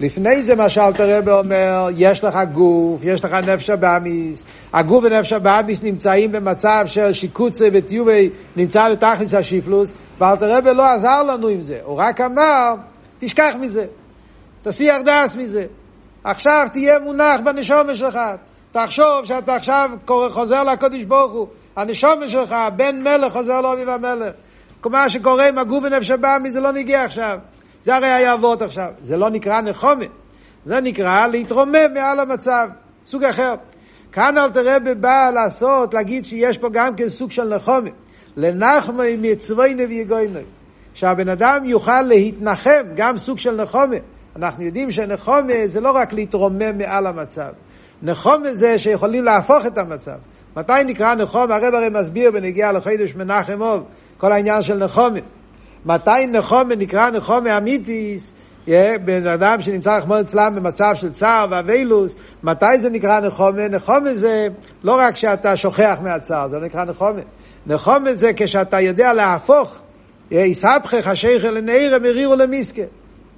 לפני 0.00 0.42
זה 0.42 0.56
מה 0.56 0.68
שאלתר 0.68 1.18
רבי 1.18 1.30
אומר, 1.30 1.88
יש 1.96 2.24
לך 2.24 2.38
גוף, 2.52 3.00
יש 3.04 3.24
לך 3.24 3.32
נפש 3.32 3.70
הבאמיס, 3.70 4.44
הגוף 4.72 5.04
ונפש 5.04 5.32
הבאמיס 5.32 5.82
נמצאים 5.82 6.32
במצב 6.32 6.84
של 6.86 7.12
שיקוצה 7.12 7.68
וטיובי, 7.72 8.30
נמצא 8.56 8.90
בתכלס 8.92 9.34
השיפלוס, 9.34 9.92
ואלתר 10.18 10.56
רבי 10.58 10.74
לא 10.74 10.90
עזר 10.90 11.22
לנו 11.22 11.48
עם 11.48 11.62
זה, 11.62 11.78
הוא 11.84 11.96
רק 11.98 12.20
אמר, 12.20 12.74
תשכח 13.18 13.54
מזה, 13.60 13.84
תסיח 14.62 14.96
דס 15.04 15.34
מזה, 15.36 15.66
עכשיו 16.24 16.66
תהיה 16.72 16.98
מונח 16.98 17.40
בנשומה 17.44 17.96
שלך, 17.96 18.18
תחשוב 18.72 19.24
שאתה 19.24 19.54
עכשיו 19.54 19.90
חוזר 20.30 20.64
לקודש 20.64 21.02
ברוך 21.02 21.32
הוא, 21.32 21.46
הנשומה 21.76 22.28
שלך, 22.28 22.54
בן 22.76 23.02
מלך 23.02 23.32
חוזר 23.32 23.60
לאביב 23.60 23.88
המלך, 23.88 24.32
מה 24.90 25.10
שקורה 25.10 25.48
עם 25.48 25.58
הגוף 25.58 25.84
ונפש 25.84 26.10
הבאמיס 26.10 26.52
זה 26.52 26.60
לא 26.60 26.72
נגיע 26.72 27.04
עכשיו. 27.04 27.38
זה 27.84 27.96
הרי 27.96 28.08
היה 28.08 28.34
אבות 28.34 28.62
עכשיו. 28.62 28.88
זה 29.00 29.16
לא 29.16 29.30
נקרא 29.30 29.60
נחומה, 29.60 30.04
זה 30.64 30.80
נקרא 30.80 31.26
להתרומם 31.26 31.94
מעל 31.94 32.20
המצב, 32.20 32.68
סוג 33.04 33.24
אחר. 33.24 33.54
כאן 34.12 34.38
אל 34.38 34.50
תראה 34.50 34.78
בא 34.78 35.30
לעשות, 35.34 35.94
להגיד 35.94 36.24
שיש 36.24 36.58
פה 36.58 36.68
גם 36.72 36.96
כן 36.96 37.08
סוג 37.08 37.30
של 37.30 37.54
נחומה. 37.54 37.90
לנחמי 38.36 39.16
מצווינו 39.18 39.82
ויגוינו. 39.88 40.40
שהבן 40.94 41.28
אדם 41.28 41.64
יוכל 41.64 42.02
להתנחם, 42.02 42.82
גם 42.94 43.18
סוג 43.18 43.38
של 43.38 43.62
נחומה. 43.62 43.96
אנחנו 44.36 44.64
יודעים 44.64 44.90
שנחומה 44.90 45.66
זה 45.66 45.80
לא 45.80 45.90
רק 45.90 46.12
להתרומם 46.12 46.78
מעל 46.78 47.06
המצב. 47.06 47.50
נחומה 48.02 48.54
זה 48.54 48.78
שיכולים 48.78 49.24
להפוך 49.24 49.66
את 49.66 49.78
המצב. 49.78 50.16
מתי 50.56 50.72
נקרא 50.86 51.14
נחומה? 51.14 51.56
הרב 51.56 51.74
הרי 51.74 51.88
מסביר 51.88 52.30
בנגיעה 52.30 52.72
לחידוש 52.72 53.14
מנחם 53.14 53.60
אוב, 53.60 53.82
כל 54.18 54.32
העניין 54.32 54.62
של 54.62 54.78
נחומה. 54.78 55.20
מתי 55.86 56.26
נחומה 56.28 56.74
נקרא 56.74 57.10
נחומה 57.10 57.56
אמיתיס, 57.56 58.34
בן 59.04 59.26
אדם 59.26 59.60
שנמצא 59.60 59.96
רחמון 59.96 60.20
אצלם 60.20 60.54
במצב 60.56 60.94
של 60.94 61.12
צער 61.12 61.46
ואבילוס, 61.50 62.14
מתי 62.42 62.78
זה 62.78 62.90
נקרא 62.90 63.20
נחומה? 63.20 63.68
נחומה 63.68 64.14
זה 64.14 64.48
לא 64.84 64.98
רק 64.98 65.16
שאתה 65.16 65.56
שוכח 65.56 65.96
מהצער, 66.02 66.48
זה 66.48 66.58
לא 66.58 66.66
נקרא 66.66 66.84
נחומה. 66.84 67.20
נחומה 67.66 68.14
זה 68.14 68.30
כשאתה 68.36 68.80
יודע 68.80 69.12
להפוך, 69.12 69.78
יסבכך 70.30 71.06
השייכל 71.06 71.50
לנעירה 71.50 71.98
מרירו 71.98 72.34
למיסקה. 72.34 72.82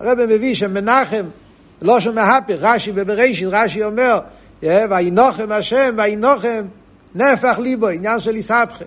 הרב 0.01 0.19
מביא 0.29 0.55
שמנחם, 0.55 1.25
לא 1.83 2.01
שמהפך, 2.01 2.55
רש"י 2.59 2.93
בבראשית, 2.93 3.49
רש"י 3.51 3.85
אומר, 3.85 4.19
וינוחם 4.63 5.53
השם, 5.53 5.95
וינוחם 5.97 6.65
נפח 7.15 7.59
ליבו, 7.59 7.89
עניין 7.89 8.21
של 8.21 8.37
יסבכך. 8.37 8.83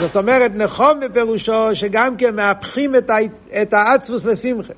זאת 0.00 0.16
אומרת, 0.16 0.52
נחום 0.54 1.00
בפירושו 1.00 1.74
שגם 1.74 2.16
כן 2.16 2.34
מהפכים 2.34 2.94
את, 2.94 3.10
את 3.62 3.72
העצבוס 3.72 4.24
לשמחה. 4.24 4.72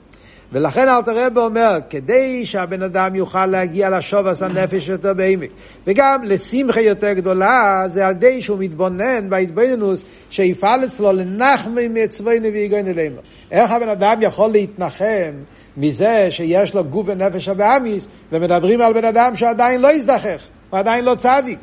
ולכן 0.53 0.89
אלתר 0.89 1.27
רבי 1.27 1.41
אומר, 1.41 1.79
כדי 1.91 2.47
שהבן 2.47 2.83
אדם 2.83 3.15
יוכל 3.15 3.47
להגיע 3.47 3.99
לשובס 3.99 4.43
הנפש 4.43 4.89
יותר 4.89 5.15
בעמק, 5.15 5.51
וגם 5.87 6.23
לשמחה 6.25 6.81
יותר 6.81 7.13
גדולה, 7.13 7.85
זה 7.89 8.07
על 8.07 8.11
ידי 8.11 8.43
שהוא 8.43 8.59
מתבונן 8.59 9.31
בהתבוננוס, 9.31 10.05
שיפעל 10.31 10.85
אצלו 10.85 11.13
לנחמי 11.13 11.89
מעצבנו 11.89 12.45
ויגון 12.53 12.87
אלינו. 12.87 13.17
איך 13.51 13.71
הבן 13.71 13.89
אדם 13.89 14.19
יכול 14.23 14.51
להתנחם 14.51 15.33
מזה 15.77 16.27
שיש 16.31 16.75
לו 16.75 16.85
גוף 16.85 17.07
ונפש 17.09 17.49
הבאמיס, 17.49 18.09
ומדברים 18.33 18.81
על 18.81 18.93
בן 18.93 19.05
אדם 19.05 19.37
שעדיין 19.37 19.81
לא 19.81 19.93
הזדחך, 19.93 20.43
הוא 20.71 20.79
עדיין 20.79 21.05
לא 21.05 21.15
צדיק. 21.15 21.59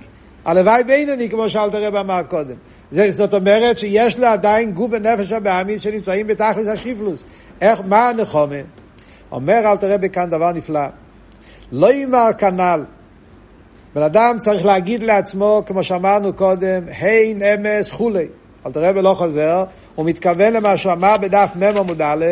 הלוואי 0.46 0.84
בינוני, 0.84 1.30
כמו 1.30 1.50
שאלת 1.50 1.74
הרב 1.74 1.96
אמר 1.96 2.22
קודם. 2.24 2.56
זה, 2.92 3.12
זאת 3.12 3.34
אומרת 3.34 3.78
שיש 3.78 4.20
לה 4.20 4.34
עדיין 4.34 4.72
גוף 4.72 4.92
ונפש 4.94 5.32
הבאמיס 5.32 5.82
שנמצאים 5.82 6.28
בתכלס 6.28 6.68
השיפלוס. 6.68 7.26
איך, 7.62 7.80
מה 7.86 8.10
הנחומה? 8.10 8.56
אומר 9.32 9.62
אל 9.66 9.78
תראה 9.78 9.98
בכאן 9.98 10.30
דבר 10.30 10.52
נפלא. 10.52 10.86
לא 11.72 11.94
יאמר 11.94 12.28
כנ"ל. 12.38 12.84
בן 13.96 14.02
אדם 14.02 14.36
צריך 14.40 14.66
להגיד 14.66 15.04
לעצמו, 15.04 15.64
כמו 15.66 15.84
שאמרנו 15.84 16.34
קודם, 16.34 16.84
הין 17.00 17.44
אמס 17.44 17.92
כולי. 17.92 18.28
אל 18.66 18.72
תראה 18.72 18.92
ולא 18.96 19.14
חוזר, 19.14 19.64
הוא 19.96 20.06
מתכוון 20.06 20.54
למה 20.54 20.78
שהוא 20.78 20.94
אמר 20.94 21.18
בדף 21.18 21.50
מ' 21.56 21.78
עמוד 21.78 22.02
א', 22.02 22.26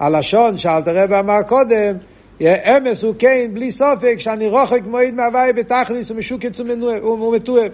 הלשון 0.00 0.56
שאל 0.56 0.82
תראה 0.82 1.04
ואמר 1.08 1.42
קודם, 1.42 1.96
אמס 2.40 3.02
הוא 3.02 3.14
כן, 3.18 3.50
בלי 3.52 3.72
סופק, 3.72 4.14
שאני 4.18 4.48
רוחק 4.48 4.80
מועד 4.86 5.14
מהוואי 5.14 5.52
בתכליס 5.52 6.10
ומשוקץ 6.10 6.60
ומתועב. 6.60 7.72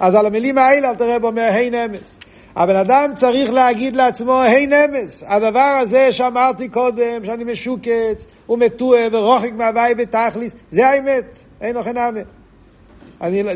אז 0.00 0.14
על 0.14 0.26
המילים 0.26 0.58
האלה 0.58 0.90
אל 0.90 0.94
תראה 0.94 1.16
אומר, 1.22 1.42
הין 1.52 1.74
אמס. 1.74 2.18
הבן 2.56 2.76
אדם 2.76 3.10
צריך 3.14 3.50
להגיד 3.50 3.96
לעצמו, 3.96 4.40
הין 4.40 4.72
אמס. 4.72 5.22
הדבר 5.26 5.78
הזה 5.82 6.12
שאמרתי 6.12 6.68
קודם, 6.68 7.24
שאני 7.24 7.44
משוקץ 7.44 8.26
ומתועב 8.48 9.14
ורוחק 9.14 9.52
מהוואי 9.52 9.94
בתכליס, 9.94 10.54
זה 10.70 10.88
האמת, 10.88 11.24
אין 11.60 11.76
לכם 11.76 11.98
אמת. 11.98 12.26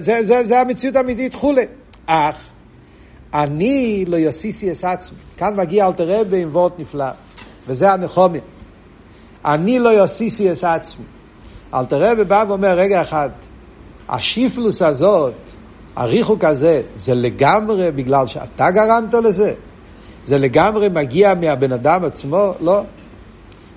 זה, 0.02 0.24
זה, 0.24 0.44
זה 0.44 0.60
המציאות 0.60 0.96
האמיתית 0.96 1.34
כולי. 1.34 1.64
אך, 2.06 2.48
אני 3.34 4.04
לא 4.08 4.16
יוסיסי 4.16 4.72
את 4.72 4.84
עצמי. 4.84 5.18
כאן 5.36 5.56
מגיע 5.56 5.86
אלתר 5.86 6.20
רבי 6.20 6.42
עם 6.42 6.48
וורט 6.52 6.72
נפלא, 6.78 7.10
וזה 7.66 7.92
הנחומי. 7.92 8.38
אני 9.44 9.78
לא 9.78 9.88
יוסיסי 9.88 10.52
את 10.52 10.64
עצמי. 10.64 11.04
אלתר 11.74 12.10
רבי 12.10 12.24
בא 12.24 12.44
ואומר, 12.48 12.78
רגע 12.78 13.02
אחד, 13.02 13.30
השיפלוס 14.08 14.82
הזאת, 14.82 15.34
הריחוק 15.96 16.44
הזה, 16.44 16.82
זה 16.98 17.14
לגמרי 17.14 17.90
בגלל 17.92 18.26
שאתה 18.26 18.70
גרמת 18.70 19.14
לזה? 19.14 19.52
זה 20.26 20.38
לגמרי 20.38 20.88
מגיע 20.88 21.34
מהבן 21.34 21.72
אדם 21.72 22.04
עצמו? 22.04 22.52
לא. 22.60 22.82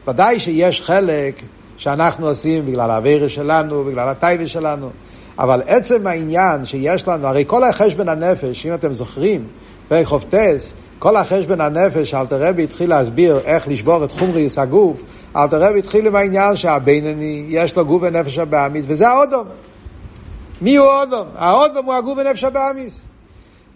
ודאי 0.08 0.40
שיש 0.40 0.82
חלק 0.82 1.42
שאנחנו 1.78 2.28
עושים 2.28 2.66
בגלל 2.66 2.92
האוויר 2.92 3.28
שלנו, 3.28 3.84
בגלל 3.84 4.10
הטייבה 4.10 4.48
שלנו, 4.48 4.90
אבל 5.40 5.62
עצם 5.66 6.08
העניין 6.08 6.66
שיש 6.66 7.08
לנו, 7.08 7.28
הרי 7.28 7.44
כל 7.48 7.64
החשבון 7.64 8.10
הנפש, 8.10 8.66
אם 8.66 8.74
אתם 8.74 8.94
זוכרים, 8.94 9.48
פרק 9.88 10.06
חופטס, 10.06 10.74
כל 11.02 11.16
החשבון 11.16 11.62
הנפש, 11.62 12.14
אלתר 12.14 12.48
רבי 12.48 12.64
התחיל 12.64 12.90
להסביר 12.90 13.40
איך 13.40 13.68
לשבור 13.68 14.04
את 14.04 14.12
חומריס 14.12 14.58
הגוף, 14.58 15.02
אלתר 15.36 15.64
רבי 15.64 15.80
התחיל 15.80 16.08
עם 16.08 16.16
העניין 16.16 16.56
שהבינני, 16.56 17.46
יש 17.50 17.76
לו 17.76 17.86
גוף 17.86 18.02
ונפש 18.06 18.38
הבאמיס, 18.38 18.86
וזה 18.88 19.10
האודום. 19.10 19.48
מי 20.62 20.76
הוא 20.76 20.88
האודום? 20.92 21.28
האודום 21.36 21.86
הוא 21.86 21.94
הגוף 21.94 22.18
ונפש 22.18 22.44
הבאמיס. 22.44 23.06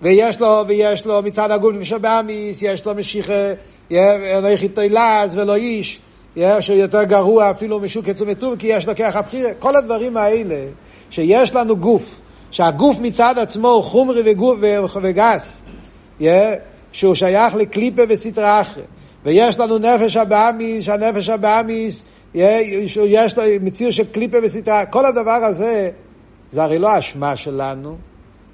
ויש 0.01 0.39
לו, 0.39 0.63
ויש 0.67 1.05
לו 1.05 1.21
מצד 1.21 1.51
הגוף 1.51 1.75
ונפש 1.75 1.91
הבאמיס, 1.91 2.61
יש 2.61 2.85
לו 2.85 2.95
משיחה, 2.95 3.53
לא 3.91 4.47
יחיד 4.53 4.71
תילז 4.75 5.35
ולא 5.35 5.55
איש, 5.55 5.99
שהוא 6.59 6.77
יותר 6.77 7.03
גרוע 7.03 7.51
אפילו 7.51 7.79
משוקץ 7.79 8.21
ומטוב, 8.21 8.55
כי 8.55 8.67
יש 8.67 8.87
לו 8.87 8.95
כרך 8.95 9.15
הבחירה. 9.15 9.53
כל 9.59 9.75
הדברים 9.75 10.17
האלה, 10.17 10.65
שיש 11.09 11.55
לנו 11.55 11.77
גוף, 11.77 12.15
שהגוף 12.51 12.97
מצד 13.01 13.39
עצמו 13.39 13.67
הוא 13.67 13.83
חומרי 13.83 14.21
וגוף 14.25 14.57
וגס, 15.01 15.61
שהוא 16.95 17.15
שייך 17.15 17.55
לקליפה 17.55 18.01
וסטרה 18.09 18.61
אחרי. 18.61 18.83
ויש 19.25 19.59
לנו 19.59 19.77
נפש 19.77 20.17
הבאמיס, 20.17 20.83
שהנפש 20.83 21.29
הבאמיס, 21.29 22.05
יש 22.35 22.97
לו 23.37 23.43
מציאות 23.61 23.93
של 23.93 24.03
קליפה 24.03 24.37
וסטרה, 24.43 24.85
כל 24.85 25.05
הדבר 25.05 25.31
הזה, 25.31 25.89
זה 26.51 26.63
הרי 26.63 26.79
לא 26.79 26.99
אשמה 26.99 27.35
שלנו, 27.35 27.97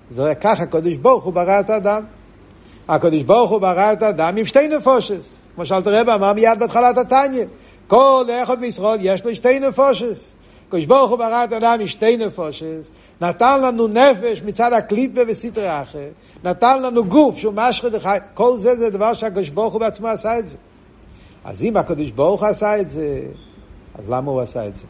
זה 0.10 0.34
ככה 0.42 0.64
הקדוש 0.64 0.96
ברוך 0.96 1.24
הוא 1.24 1.34
ברא 1.34 1.60
את 1.60 1.70
האדם. 1.70 2.04
הקדוש 2.88 3.22
ברוך 3.22 3.52
הוא 3.52 3.62
ברא 3.62 3.94
את 3.94 4.04
האדם 4.04 4.38
עם 4.38 4.46
שתי 4.46 4.68
נפושס, 4.68 5.38
כמו 5.56 5.66
שאלת 5.66 5.88
רבא 5.88 6.16
אמר 6.16 6.34
מיד 6.34 6.60
בהתחלת 6.60 6.98
התניא. 6.98 7.46
כל 7.88 8.26
אחד 8.44 8.60
בישראל 8.60 8.98
יש 9.02 9.26
לו 9.26 9.36
שתי 9.36 9.60
נפושס. 9.60 10.34
הקדוש 10.72 10.86
ברוך 10.86 11.10
הוא 11.10 11.18
ברא 11.18 11.44
את 11.44 11.52
האדם 11.52 11.78
עם 11.82 11.88
שתי 11.88 12.18
נפושס, 12.18 12.92
נתן 13.22 13.62
לנו 13.62 13.88
נפש 13.88 14.42
מצד 14.46 14.74
הקליפה 14.74 15.22
וסטרי 15.28 15.82
אחר, 15.82 16.08
נתן 16.44 16.82
לנו 16.82 17.06
גוף 17.06 17.38
שהוא 17.38 17.54
משחד 17.54 17.96
אחד, 17.96 18.20
כל 18.34 18.58
זה 18.58 18.76
זה 18.76 18.90
דבר 18.90 19.14
שהקדוש 19.14 19.50
ברוך 19.50 19.74
הוא 19.74 19.82
בעצמו 19.82 20.08
עשה 20.08 20.40
את 20.40 20.48
זה. 20.48 20.58
אז 21.46 21.64
אם 21.64 21.78
הקדוש 21.78 22.12
ברוך 22.12 22.42
הוא 22.42 22.50
עשה 22.50 22.80
את 22.80 22.90
זה, 22.90 23.22
אז 23.96 24.10
למה 24.10 24.32
הוא 24.32 24.42
עשה 24.42 24.68
את 24.68 24.76
זה? 24.76 24.88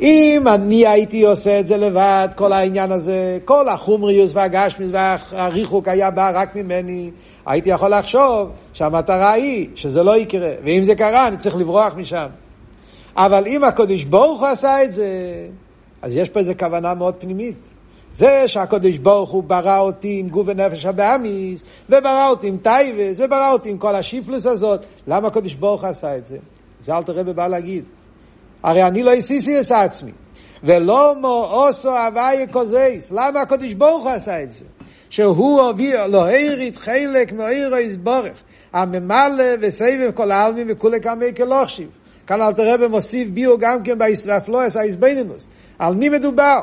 אם 0.00 0.44
אני 0.48 0.86
הייתי 0.86 1.24
עושה 1.24 1.60
את 1.60 1.66
זה 1.66 1.76
לבד, 1.76 2.28
כל 2.36 2.52
העניין 2.52 2.92
הזה, 2.92 3.38
כל 3.44 3.68
החומריוס 3.68 4.30
והגשמיס 4.34 4.90
והריחוק 4.92 5.88
היה 5.88 6.10
בא 6.10 6.30
רק 6.34 6.56
ממני, 6.56 7.10
הייתי 7.46 7.70
יכול 7.70 7.94
לחשוב 7.94 8.50
שהמטרה 8.72 9.32
היא 9.32 9.68
שזה 9.74 10.02
לא 10.02 10.16
יקרה, 10.16 10.50
ואם 10.64 10.82
זה 10.82 10.94
קרה 10.94 11.28
אני 11.28 11.36
צריך 11.36 11.56
לברוח 11.56 11.94
משם. 11.96 12.26
אבל 13.16 13.46
אם 13.46 13.64
הקדוש 13.64 14.04
ברוך 14.04 14.40
הוא 14.40 14.48
עשה 14.48 14.84
את 14.84 14.92
זה, 14.92 15.08
אז 16.02 16.14
יש 16.14 16.28
פה 16.28 16.40
איזו 16.40 16.52
כוונה 16.58 16.94
מאוד 16.94 17.14
פנימית. 17.18 17.56
זה 18.14 18.48
שהקדוש 18.48 18.98
ברוך 18.98 19.30
הוא 19.30 19.42
ברא 19.42 19.78
אותי 19.78 20.16
עם 20.18 20.28
גוף 20.28 20.46
ונפש 20.48 20.86
הבהמית, 20.86 21.62
וברא 21.88 22.28
אותי 22.30 22.48
עם 22.48 22.56
תאוות, 22.62 23.16
וברא 23.24 23.52
אותי 23.52 23.70
עם 23.70 23.78
כל 23.78 23.94
השפלות 23.94 24.46
הזאת, 24.46 24.84
למה 25.06 25.28
הקדוש 25.28 25.54
ברוך 25.54 25.82
הוא 25.82 25.90
עשה 25.90 26.16
את 26.16 26.26
זה? 26.26 26.36
זה 26.80 26.96
אלטר 26.96 27.02
רבי 27.02 27.22
בא 27.22 27.46
להגיד. 27.46 27.84
הרי 28.62 28.82
אני 28.82 29.02
לא 29.02 29.12
עשיתי 29.12 29.60
את 29.60 29.70
עצמי. 29.70 30.12
ולמה 30.64 31.14
עשה 31.20 31.98
הוויה 31.98 32.46
כזאת. 32.46 33.10
למה 33.10 33.40
הקדוש 33.40 33.74
ברוך 33.74 34.02
הוא 34.02 34.10
עשה 34.10 34.42
את 34.42 34.52
זה? 34.52 34.64
שהוא 35.10 35.60
הוביל, 35.60 36.06
לא 36.06 36.26
העריד 36.26 36.76
חלק 36.76 37.32
מאירו 37.32 37.76
יסבורך. 37.76 38.32
הממלא 38.72 39.44
וסבב 39.60 40.10
כל 40.14 40.30
העלמין 40.30 40.66
וכולי 40.70 41.00
כמי 41.00 41.34
כלוכשיב. 41.36 41.88
כאן 42.30 42.42
אל 42.42 42.52
תראה 42.52 42.76
במוסיף 42.76 43.28
ביו 43.28 43.58
גם 43.58 43.82
כן 43.82 43.98
באפלואס 43.98 44.76
האיזבנינוס. 44.76 45.48
על 45.78 45.94
מי 45.94 46.08
מדובר? 46.08 46.60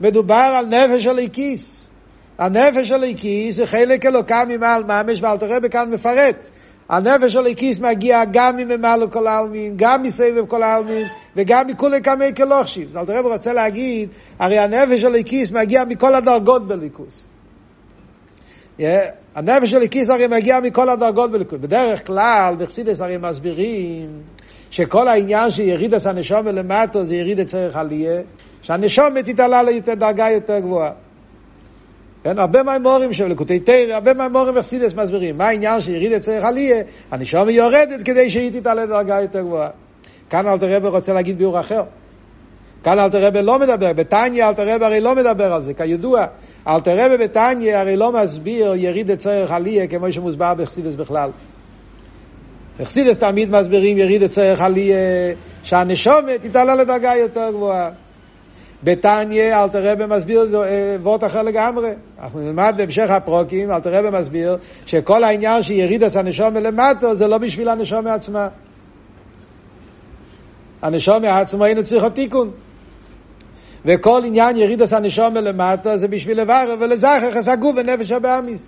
מדובר 0.00 0.56
על 0.58 0.66
נפש 0.66 1.06
הליקיס. 1.06 1.86
הנפש 2.38 2.90
הליקיס 2.90 3.56
זה 3.56 3.66
חלק 3.66 4.06
אלוקה 4.06 4.44
ממעל 4.48 4.84
ממש, 4.84 5.22
ואל 5.22 5.36
תראה 5.36 5.60
בכאן 5.60 5.90
מפרט. 5.90 6.36
הנפש 6.88 7.36
הליקיס 7.36 7.78
מגיע 7.78 8.24
גם 8.32 8.56
ממעל 8.56 9.08
כל 9.10 9.26
העלמין, 9.26 9.72
גם 9.76 10.02
מסבב 10.02 10.46
כל 10.46 10.62
העלמין, 10.62 11.06
וגם 11.36 11.66
מכולי 11.66 12.02
כמי 12.02 12.34
כלוכשיב. 12.36 12.88
אז 12.88 12.96
אל 12.96 13.04
תראה 13.04 13.20
רוצה 13.20 13.52
להגיד, 13.52 14.08
הרי 14.38 14.58
הנפש 14.58 15.04
הליקיס 15.04 15.50
מגיע 15.50 15.84
מכל 15.84 16.14
הדרגות 16.14 16.68
בליכוס. 16.68 17.24
Yeah, 18.78 18.82
הנפש 19.34 19.72
הליקיס 19.72 20.10
הרי 20.10 20.26
מגיע 20.26 20.60
מכל 20.60 20.88
הדרגות 20.88 21.30
בליכוס. 21.30 21.58
בדרך 21.60 22.06
כלל, 22.06 22.54
בחסידס 22.58 23.00
הרי 23.00 23.16
מסבירים 23.16 24.22
שכל 24.70 25.08
העניין 25.08 25.50
של 25.50 25.62
ירידת 25.62 26.06
הנשום 26.06 26.46
למטו 26.46 27.04
זה 27.04 27.16
ירידת 27.16 27.46
צריך 27.46 27.76
עלייה, 27.76 28.20
שהנשומת 28.62 29.24
תתעלה 29.24 29.62
לדרגה 29.62 30.30
יותר 30.30 30.58
גבוהה. 30.58 30.90
כן, 32.24 32.38
הרבה 32.38 32.62
מהמורים 32.62 33.12
של 33.12 33.26
לקוטי 33.26 33.60
תרא, 33.60 33.94
הרבה 33.94 34.14
מהמורים 34.14 34.54
בחסידס 34.54 34.94
מסבירים, 34.94 35.38
מה 35.38 35.48
העניין 35.48 35.80
של 35.80 35.90
ירידת 35.90 36.22
צריך 36.22 36.44
עלייה, 36.44 36.82
הנשום 37.10 37.48
יורדת 37.48 38.02
כדי 38.04 38.30
שהיא 38.30 38.60
תתעלה 38.60 38.84
לדרגה 38.84 39.20
יותר 39.20 39.40
גבוהה. 39.40 39.68
כאן 40.30 40.46
אלתר 40.46 40.76
רבי 40.76 40.88
רוצה 40.88 41.12
להגיד 41.12 41.38
ביאור 41.38 41.60
אחר. 41.60 41.82
כאן 42.84 42.98
אלתר 42.98 43.26
רבי 43.26 43.42
לא 43.42 43.58
מדבר, 43.58 43.92
בתניא 43.92 44.48
אלתר 44.48 44.74
רבי 44.74 44.84
הרי 44.84 45.00
לא 45.00 45.14
מדבר 45.16 45.52
על 45.52 45.62
זה, 45.62 45.74
כידוע. 45.74 46.26
אלתר 46.68 47.04
רבי 47.04 47.16
בתניא 47.16 47.76
הרי 47.76 47.96
לא 47.96 48.12
מסביר 48.12 48.74
ירידת 48.76 49.18
צריך 49.18 49.50
עלייה 49.50 49.86
כמו 49.86 50.12
שמוסבר 50.12 50.54
בחסידס 50.54 50.94
בכלל. 50.94 51.30
בחסידס 52.78 53.18
תמיד 53.18 53.50
מסבירים 53.50 53.98
יריד 53.98 54.26
צריך 54.26 54.60
עלי 54.60 54.92
שהנשומת 55.62 56.40
תתעלה 56.40 56.74
לדרגה 56.74 57.16
יותר 57.16 57.50
גבוהה. 57.50 57.90
בתניא 58.84 59.62
אלתר 59.62 59.92
רבי 59.92 60.06
מסביר 60.06 60.62
אה, 60.64 60.96
וורט 61.02 61.24
אחר 61.24 61.42
לגמרי. 61.42 61.90
אנחנו 62.22 62.40
נלמד 62.40 62.74
בהמשך 62.76 63.10
הפרוקים, 63.10 63.70
אלתר 63.70 63.94
רבי 63.94 64.18
מסביר 64.20 64.56
שכל 64.86 65.24
העניין 65.24 65.62
שיריד 65.62 66.04
את 66.04 66.16
הנשומה 66.16 66.60
למטו 66.60 67.14
זה 67.14 67.28
לא 67.28 67.38
בשביל 67.38 67.68
הנשומה 67.68 68.14
עצמה. 68.14 68.48
הנשומה 70.82 71.40
עצמו 71.40 71.64
היינו 71.64 71.84
צריך 71.84 72.04
תיקון. 72.04 72.50
וכל 73.84 74.22
עניין 74.24 74.56
יריד 74.56 74.82
את 74.82 74.92
הנשומה 74.92 75.40
למטו 75.40 75.98
זה 75.98 76.08
בשביל 76.08 76.40
לברר 76.40 76.74
ולזכר 76.80 77.32
חסגו 77.32 77.72
בנפש 77.72 78.12
הבאמיס. 78.12 78.62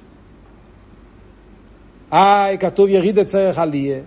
אה, 2.12 2.56
כתוב 2.60 2.88
יריד 2.88 3.22
צריך 3.22 3.58
עליה. 3.58 3.98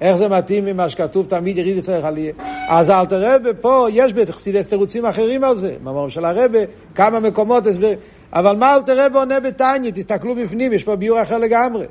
איך 0.00 0.16
זה 0.16 0.28
מתאים 0.28 0.64
ממה 0.64 0.88
שכתוב 0.88 1.26
תמיד 1.26 1.58
יריד 1.58 1.80
צריך 1.80 2.04
עליה? 2.04 2.32
אז 2.68 2.90
אל 2.90 3.06
תראה 3.06 3.36
פה, 3.60 3.86
יש 3.92 4.12
בחסידס 4.12 4.66
תירוצים 4.66 5.06
אחרים 5.06 5.44
על 5.44 5.56
זה. 5.56 5.76
מאמר 5.82 6.08
של 6.08 6.24
הרבה, 6.24 6.58
כמה 6.94 7.20
מקומות 7.20 7.66
הסברים. 7.66 7.98
אבל 8.32 8.56
מה 8.56 8.74
אל 8.74 8.82
תראה 8.82 9.06
עונה 9.14 9.40
בתניא? 9.40 9.90
תסתכלו 9.94 10.34
בפנים, 10.34 10.72
יש 10.72 10.84
פה 10.84 10.96
ביור 10.96 11.22
אחר 11.22 11.38
לגמרי. 11.38 11.86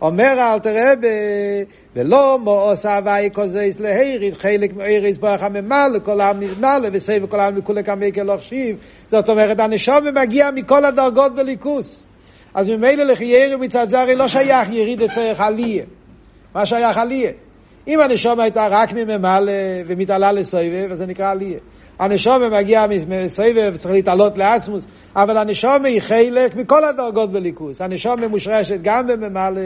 אומר 0.00 0.34
אל 0.38 0.58
תראה. 0.58 0.92
ולא 1.96 2.38
מועוס 2.38 2.86
הוואי 2.86 3.30
כוזייס 3.32 3.80
להיריד 3.80 4.34
חלק 4.34 4.76
מאיריס 4.76 5.18
ברוך 5.18 5.42
הממלא 5.42 5.98
כל 6.04 6.20
העם 6.20 6.40
נמלא 6.40 6.88
וסבב 6.92 7.26
כל 7.26 7.40
העם 7.40 7.54
מכולי 7.54 7.84
כמי 7.84 8.12
כלא 8.12 8.36
חשיב 8.38 8.76
זאת 9.08 9.28
אומרת 9.28 9.60
הנשום 9.60 9.96
מגיע 10.22 10.50
מכל 10.50 10.84
הדרגות 10.84 11.34
בליכוס 11.34 12.06
אז 12.54 12.68
ממילא 12.68 13.04
לחיירי 13.04 13.56
מצד 13.56 13.90
זה 13.90 14.00
הרי 14.00 14.16
לא 14.16 14.28
שייך 14.28 14.68
יריד 14.72 15.02
אצלך 15.02 15.40
עליה 15.40 15.84
מה 16.54 16.66
שייך 16.66 16.96
עליה 16.96 17.30
אם 17.88 18.00
הנשום 18.00 18.40
הייתה 18.40 18.68
רק 18.70 18.92
מממלא 18.92 19.52
ומתעלה 19.86 20.32
לסבב 20.32 20.88
אז 20.90 20.98
זה 20.98 21.06
נקרא 21.06 21.30
עליה 21.30 21.58
הנשום 21.98 22.42
מגיע 22.52 22.86
מסבב 23.08 23.72
וצריך 23.74 23.94
להתעלות 23.94 24.38
לעצמוס 24.38 24.86
אבל 25.16 25.36
הנשום 25.36 25.84
היא 25.84 26.00
חלק 26.00 26.56
מכל 26.56 26.84
הדרגות 26.84 27.32
בליכוס. 27.32 27.80
הנשום 27.80 28.20
ממושרשת 28.20 28.78
גם 28.82 29.06
בממלא, 29.06 29.60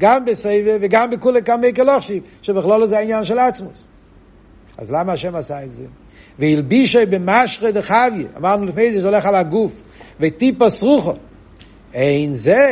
גם 0.00 0.24
בסבב 0.24 0.78
וגם 0.80 1.10
בכולי 1.10 1.42
קמי 1.42 1.74
כלוכשיב, 1.74 2.22
שבכלול 2.42 2.86
זה 2.86 2.98
העניין 2.98 3.24
של 3.24 3.38
עצמוס. 3.38 3.88
אז 4.78 4.90
למה 4.90 5.12
השם 5.12 5.36
עשה 5.36 5.64
את 5.64 5.72
זה? 5.72 5.84
והלבישי 6.38 7.06
במשחי 7.06 7.72
דחביה, 7.72 8.26
אמרנו 8.36 8.66
לפני 8.66 8.92
זה, 8.92 9.00
זה 9.00 9.08
הולך 9.08 9.26
על 9.26 9.34
הגוף, 9.34 9.72
וטיפה 10.20 10.70
סרוחו. 10.70 11.12
אין 11.94 12.34
זה 12.34 12.66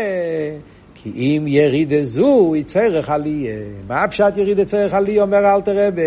כי 0.95 1.11
אם 1.17 1.45
ירידה 1.47 2.05
זו 2.05 2.53
יצרך 2.57 3.11
עליה. 3.11 3.57
מה 3.89 4.09
פשט 4.09 4.37
ירידה 4.37 4.65
צריך 4.65 4.95
עליה, 4.95 5.23
אומר 5.23 5.55
אל 5.55 5.61
תראה 5.61 5.91
ב... 5.91 6.01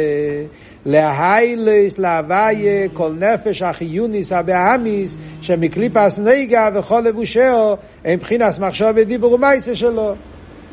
להיילס, 0.86 1.98
להוויה, 1.98 2.90
כל 2.94 3.14
נפש 3.14 3.62
החיוניס 3.62 4.32
הבאמיס, 4.32 5.16
שמקליפס 5.42 6.20
נגע 6.20 6.70
וכל 6.76 7.00
לבושהו, 7.00 7.76
הם 8.06 8.14
מבחינת 8.14 8.60
מחשוב 8.60 8.90
ודיבור 8.96 9.34
ומייסה 9.34 9.76
שלו. 9.76 10.16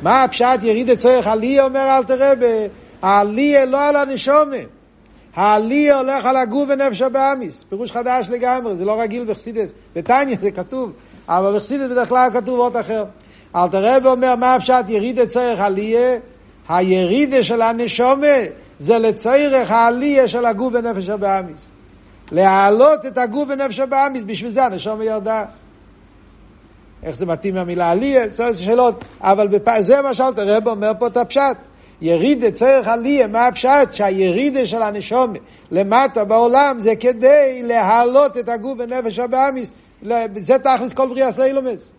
מה 0.03 0.25
הפשט 0.25 0.63
ירידה 0.63 0.97
צריך 0.97 1.27
עליה, 1.27 1.65
אומר 1.65 1.99
אל 1.99 2.05
תראה 2.05 2.35
ב... 2.35 2.67
העליה 3.03 3.65
לא 3.65 3.89
על 3.89 3.97
הנשומה. 3.97 4.57
העליה 5.35 5.97
הולך 5.97 6.27
על 6.27 6.37
הגוף 6.37 6.69
ונפש 6.69 7.03
הבאמיס. 7.03 7.65
פירוש 7.69 7.93
חדש 7.93 8.29
לגמרי, 8.31 8.77
זה 8.77 8.85
לא 8.85 9.01
רגיל 9.01 9.25
בחסידס. 9.25 9.73
בטניה 9.97 10.37
זה 10.43 10.51
כתוב, 10.51 10.93
אבל 11.29 11.57
בחסידס 11.57 11.87
בדרך 11.91 12.09
כלל 12.09 12.29
כתוב 12.33 12.61
עוד 12.61 12.77
אחר. 12.77 13.05
אלתר 13.57 13.85
רב 13.85 14.07
אומר 14.07 14.37
מה 14.37 14.57
אפשר 14.57 14.81
ירידה 14.89 15.27
צורך 15.27 15.61
עליה? 15.61 16.19
הירידה 16.69 17.43
של 17.43 17.63
הנשומה 17.63 18.27
זה 18.79 18.99
לצורך 18.99 19.71
העליה 19.71 20.29
של 20.29 20.45
הגוף 20.45 20.75
ונפש 20.75 21.09
הבאמיס. 21.09 21.69
להעלות 22.33 23.07
את 23.07 23.19
הגוף 23.19 23.49
ונפש 23.49 23.79
הבאמיס, 23.79 24.25
בשביל 24.27 24.51
זה 24.51 24.65
הנשומה 24.65 25.05
ירדה. 25.05 25.45
איך 27.03 27.17
זה 27.17 27.27
מתאים 27.27 27.55
מהמילה 27.55 27.91
עליה? 27.91 28.29
זה 28.29 28.57
שאלות. 28.57 29.05
אבל 29.21 29.49
בפ... 29.49 29.81
זה 29.81 30.03
מה 30.03 30.15
שאלתר 30.15 30.57
רב 30.57 30.69
אומר 30.69 30.93
פה 30.99 31.07
את 31.07 31.17
הפשט. 31.17 31.57
ירידה 32.01 32.51
צורך 32.51 32.89
עליה, 32.89 33.27
מה 33.27 33.47
הפשט? 33.47 33.93
שהירידה 33.93 34.67
של 34.67 34.83
הנשומה 34.83 35.39
למטה 35.71 36.25
בעולם 36.25 36.81
זה 36.81 36.97
כדי 36.97 37.63
להעלות 37.65 38.37
את 38.37 38.49
הגוף 38.49 38.79
ונפש 38.79 39.19
הבאמיס. 39.19 39.73
זה 40.39 40.59
תכלס 40.59 40.93
כל 40.93 41.09
בריאה 41.09 41.33
סיילומס. 41.33 41.93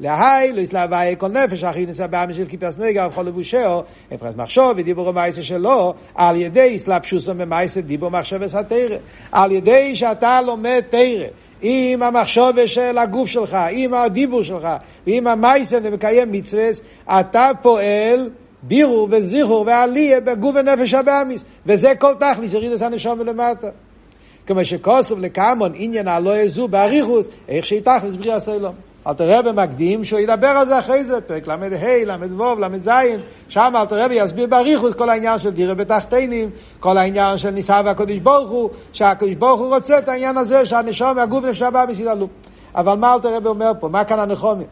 להי, 0.00 0.52
לא 0.52 0.60
יסלהבי 0.60 1.14
כל 1.18 1.28
נפש, 1.28 1.64
אחי 1.64 1.86
נסע 1.86 2.06
בעם 2.06 2.34
של 2.34 2.46
כיפס 2.48 2.78
נגע 2.78 3.08
וכל 3.10 3.22
לבושהו, 3.22 3.82
מבחינת 4.12 4.36
מחשוב 4.36 4.72
ודיבור 4.76 5.08
המייסה 5.08 5.42
שלו, 5.42 5.94
על 6.14 6.36
ידי 6.36 6.78
סלפשוסו 6.78 7.34
ממייסה 7.34 7.80
דיבור 7.80 8.10
מחשב 8.10 8.42
התרא. 8.42 8.96
על 9.32 9.52
ידי 9.52 9.96
שאתה 9.96 10.40
לומד 10.40 10.82
תרא. 10.88 11.26
עם 11.60 12.02
המחשוב 12.02 12.66
של 12.66 12.98
הגוף 12.98 13.28
שלך, 13.28 13.56
עם 13.70 13.94
הדיבור 13.94 14.42
שלך, 14.42 14.68
ועם 15.06 15.26
המייסן 15.26 15.80
ומקיים 15.82 16.32
מצווה, 16.32 16.68
אתה 17.20 17.50
פועל 17.62 18.30
בירו 18.62 19.08
וזיכור 19.10 19.64
ועליה 19.66 20.20
בגוף 20.20 20.56
ונפש 20.56 20.94
הבאמיס. 20.94 21.44
וזה 21.66 21.92
כל 21.98 22.14
תכליס, 22.20 22.52
יריד 22.52 22.72
את 22.72 22.82
הנשום 22.82 23.20
ולמטה. 23.20 23.68
כמו 24.46 24.64
שכוסף 24.64 25.14
לקמון 25.18 25.72
עניין 25.74 26.08
הלא 26.08 26.36
יזו 26.36 26.68
באריכוס, 26.68 27.26
איך 27.48 27.66
שהיא 27.66 27.80
תכליס 27.80 28.16
בריאה 28.16 28.40
סלום. 28.40 28.74
אלתר 29.06 29.38
רבי 29.38 29.50
מקדים 29.52 30.04
שהוא 30.04 30.20
ידבר 30.20 30.46
על 30.46 30.68
זה 30.68 30.78
אחרי 30.78 31.04
זה, 31.04 31.20
פרק 31.20 31.46
ל"ה, 31.46 31.56
ל"ו, 32.06 32.54
ל"ז, 32.60 32.90
שם 33.48 33.72
אלתר 33.76 34.04
רבי 34.04 34.14
יסביר 34.14 34.46
באריכות 34.46 34.94
כל 34.94 35.10
העניין 35.10 35.38
של 35.38 35.50
דירה 35.50 35.74
בתחתינים, 35.74 36.50
כל 36.80 36.98
העניין 36.98 37.38
של 37.38 37.50
ניסה 37.50 37.80
והקדוש 37.84 38.18
ברוך 38.18 38.50
הוא, 38.50 38.70
שהקדוש 38.92 39.34
ברוך 39.34 39.60
הוא 39.60 39.74
רוצה 39.74 39.98
את 39.98 40.08
העניין 40.08 40.36
הזה 40.36 40.66
שהנשום 40.66 41.16
מהגוף 41.16 41.44
נפשע 41.44 41.70
בה 41.70 41.86
בסידלו. 41.86 42.28
אבל 42.74 42.94
מה 42.94 43.14
אלתר 43.14 43.34
רבי 43.36 43.48
אומר 43.48 43.72
פה? 43.80 43.88
מה 43.88 44.04
כאן 44.04 44.18
הנחומים? 44.18 44.66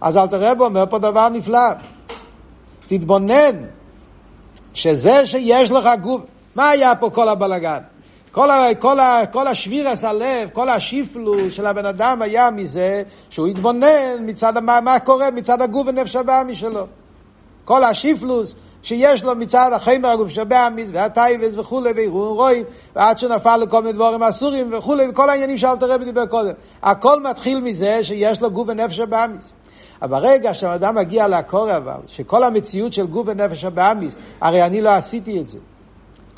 אז 0.00 0.16
אלתר 0.16 0.50
רבי 0.50 0.64
אומר 0.64 0.84
פה 0.90 0.98
דבר 0.98 1.28
נפלא. 1.28 1.68
תתבונן 2.86 3.56
שזה 4.74 5.26
שיש 5.26 5.70
לך 5.70 5.88
גוף, 6.02 6.20
מה 6.54 6.68
היה 6.68 6.94
פה 6.94 7.10
כל 7.10 7.28
הבלגן? 7.28 7.78
כל, 8.32 8.50
ה, 8.50 8.74
כל, 8.78 9.00
ה, 9.00 9.26
כל 9.32 9.46
השבירס 9.46 10.04
הלב, 10.04 10.48
כל 10.52 10.68
השיפלו 10.68 11.50
של 11.50 11.66
הבן 11.66 11.86
אדם 11.86 12.22
היה 12.22 12.50
מזה 12.50 13.02
שהוא 13.30 13.46
התבונן 13.46 14.16
מצד 14.20 14.58
מה, 14.58 14.80
מה 14.80 14.98
קורה 14.98 15.30
מצד 15.30 15.62
הגוף 15.62 15.86
ונפש 15.86 16.16
הבאמי 16.16 16.56
שלו. 16.56 16.86
כל 17.64 17.84
השיפלוס 17.84 18.54
שיש 18.82 19.24
לו 19.24 19.34
מצד 19.36 19.70
החמר 19.72 20.08
הגוף 20.08 20.28
שבאמיס 20.28 20.88
והטייבס 20.92 21.54
וכולי 21.54 21.92
ואירועים 21.96 22.36
רואים 22.36 22.64
ועד 22.96 23.18
שנפל 23.18 23.56
לכל 23.56 23.82
מיני 23.82 23.92
דבורים 23.92 24.22
אסורים 24.22 24.70
וכולי 24.72 25.08
וכל 25.08 25.30
העניינים 25.30 25.58
שאלתר 25.58 25.92
רבי 25.92 26.04
דיבר 26.04 26.26
קודם. 26.26 26.52
הכל 26.82 27.22
מתחיל 27.22 27.60
מזה 27.60 28.04
שיש 28.04 28.40
לו 28.40 28.50
גוף 28.50 28.68
ונפש 28.68 28.98
הבאמיס. 28.98 29.52
אבל 30.02 30.20
ברגע 30.20 30.54
שהאדם 30.54 30.94
מגיע 30.94 31.28
לעקור 31.28 31.76
אבל, 31.76 32.00
שכל 32.06 32.44
המציאות 32.44 32.92
של 32.92 33.06
גוף 33.06 33.26
ונפש 33.30 33.64
הבאמיס, 33.64 34.18
הרי 34.40 34.62
אני 34.62 34.80
לא 34.80 34.90
עשיתי 34.90 35.40
את 35.40 35.48
זה. 35.48 35.58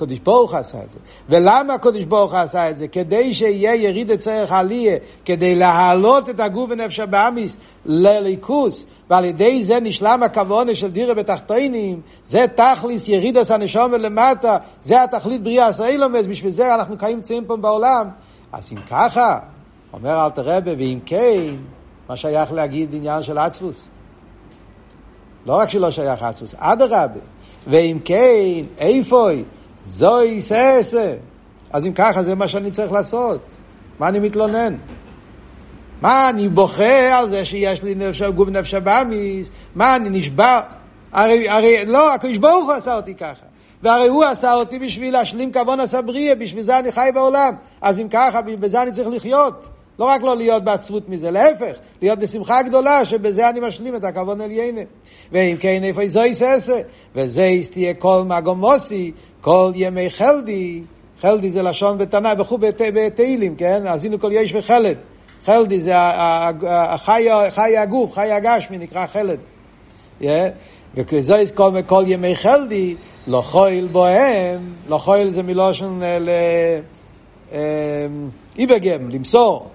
הקדוש 0.03 0.19
ברוך 0.19 0.55
עשה 0.55 0.79
את 0.79 0.93
זה. 0.93 0.99
ולמה 1.29 1.75
הקדוש 1.75 2.05
ברוך 2.05 2.35
עשה 2.35 2.71
את 2.71 2.79
זה? 2.79 2.89
כדי 2.89 3.35
שיהיה 3.35 3.75
יריד 3.75 4.11
אצלך 4.11 4.53
עליה, 4.53 4.97
כדי 5.25 5.55
להעלות 5.55 6.29
את 6.29 6.41
הגוף 6.41 6.71
ונפש 6.71 7.01
הבאמיס 7.01 7.57
לליכוס, 7.87 8.87
ועל 9.11 9.25
ידי 9.25 9.65
זה 9.65 9.81
נשלם 9.81 10.23
הכוונה 10.23 10.75
של 10.75 10.91
דירה 10.91 11.15
בתחתינים, 11.15 12.01
זה 12.27 12.47
תכליס 12.55 13.09
ירידס 13.09 13.51
הנשום 13.51 13.93
למטה, 13.93 14.57
זה 14.83 15.03
התכלית 15.03 15.43
בריאה 15.43 15.67
הסיילומס, 15.67 16.27
בשביל 16.27 16.53
זה 16.53 16.75
אנחנו 16.75 16.97
צעים 17.23 17.45
פה 17.45 17.57
בעולם. 17.57 18.09
אז 18.53 18.69
אם 18.73 18.79
ככה, 18.91 19.39
אומר 19.93 20.25
אלתר 20.25 20.43
רבה, 20.43 20.71
ואם 20.79 20.99
כן, 21.07 21.55
מה 22.09 22.17
שייך 22.17 22.53
להגיד 22.53 22.95
עניין 22.95 23.23
של 23.23 23.39
עצבוס? 23.39 23.85
לא 25.47 25.55
רק 25.55 25.71
שלא 25.71 25.91
שייך 25.91 26.23
עצבוס, 26.23 26.55
אדרבה. 26.59 27.21
ואם 27.67 27.99
כן, 28.05 28.65
איפה 28.79 29.31
היא? 29.31 29.45
זוהי 29.85 30.41
ססה. 30.41 31.15
אז 31.73 31.87
אם 31.87 31.93
ככה 31.93 32.23
זה 32.23 32.35
מה 32.35 32.49
שאני 32.49 32.71
צריך 32.71 32.93
לעשות. 32.93 33.41
מה 33.99 34.09
אני 34.09 34.19
מתלונן? 34.19 34.77
מה 36.03 36.29
אני 36.29 36.49
בוכה 36.49 37.19
על 37.19 37.31
זה 37.31 37.45
שיש 37.45 37.83
לי 37.83 37.95
נפש, 37.95 38.23
גוף 38.23 38.49
נפש 38.49 38.75
הבאמיס? 38.75 39.51
מה 39.75 39.97
אני 39.97 40.11
נשבע? 40.11 40.61
הרי, 41.13 41.49
הרי 41.49 41.85
לא, 41.87 42.15
הקדוש 42.15 42.37
ברוך 42.37 42.65
הוא 42.65 42.73
עשה 42.73 42.97
אותי 42.97 43.15
ככה. 43.15 43.47
והרי 43.83 44.09
הוא 44.09 44.25
עשה 44.25 44.55
אותי 44.55 44.79
בשביל 44.79 45.13
להשלים 45.13 45.53
כבון 45.53 45.81
עשה 45.81 46.03
בריאה, 46.03 46.35
בשביל 46.35 46.65
זה 46.65 46.79
אני 46.79 46.93
חי 46.93 47.11
בעולם. 47.15 47.55
אז 47.81 48.01
אם 48.01 48.09
ככה, 48.09 48.43
בזה 48.43 48.83
אני 48.83 48.93
צריך 48.93 49.09
לחיות. 49.09 49.67
לא 49.99 50.05
רק 50.05 50.23
לא 50.23 50.37
להיות 50.37 50.65
בעצבות 50.65 51.09
מזה, 51.09 51.31
להפך, 51.31 51.77
להיות 52.03 52.19
בשמחה 52.19 52.63
גדולה, 52.63 53.05
שבזה 53.05 53.49
אני 53.49 53.61
משלים 53.61 53.97
את 53.97 54.05
הכבוד 54.05 54.41
עליינה. 54.41 54.81
ואם 55.33 55.57
כן, 55.61 55.85
איפה 55.85 56.09
זוהי 56.09 56.35
ססה? 56.35 56.81
וזה 57.15 57.49
תהיה 57.71 57.95
כל 57.95 58.23
מגומוסי, 58.27 59.13
כל 59.41 59.73
ימי 59.75 60.11
חלדי, 60.11 60.83
חלדי 61.21 61.51
זה 61.51 61.63
לשון 61.63 61.99
בתנאי, 61.99 62.35
וכו' 62.39 62.59
בתהילים, 62.79 63.57
כן? 63.57 63.87
אז 63.87 64.05
הנה 64.05 64.19
כל 64.19 64.31
יש 64.33 64.55
וחלד. 64.55 64.97
חלדי 65.45 65.81
זה 65.81 65.93
חי 67.49 67.79
הגוף, 67.79 68.13
חי 68.13 68.33
הגשמי, 68.33 68.79
נקרא 68.79 69.07
חלד. 69.07 69.39
Yeah. 70.23 70.25
וכזה 70.95 71.43
כל, 71.55 71.71
כל 71.87 72.05
ימי 72.07 72.35
חלדי, 72.35 72.95
לא 73.27 73.41
חויל 73.41 73.89
בוהם, 73.89 74.75
לא 74.89 74.99
חויל 74.99 75.31
זה 75.31 75.43
מלושן 75.43 76.01
ל... 76.03 76.31
איבגם, 78.59 79.09
למסור, 79.11 79.69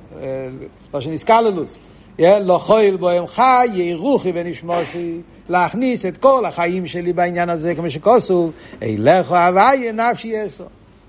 לא 0.93 1.01
שנסקללוס. 1.01 1.77
לא 2.19 2.57
חויל 2.57 2.97
בוהם 2.97 3.27
חי, 3.27 3.67
ירוחי 3.73 4.31
ונשמוסי, 4.35 5.17
להכניס 5.49 6.05
את 6.05 6.17
כל 6.17 6.45
החיים 6.45 6.87
שלי 6.87 7.13
בעניין 7.13 7.49
הזה, 7.49 7.75
כמו 7.75 7.89
שכוסו, 7.89 8.51
אילך 8.81 9.31
הוויה 9.31 9.91
נפשי 9.91 10.27
יסו. 10.27 10.63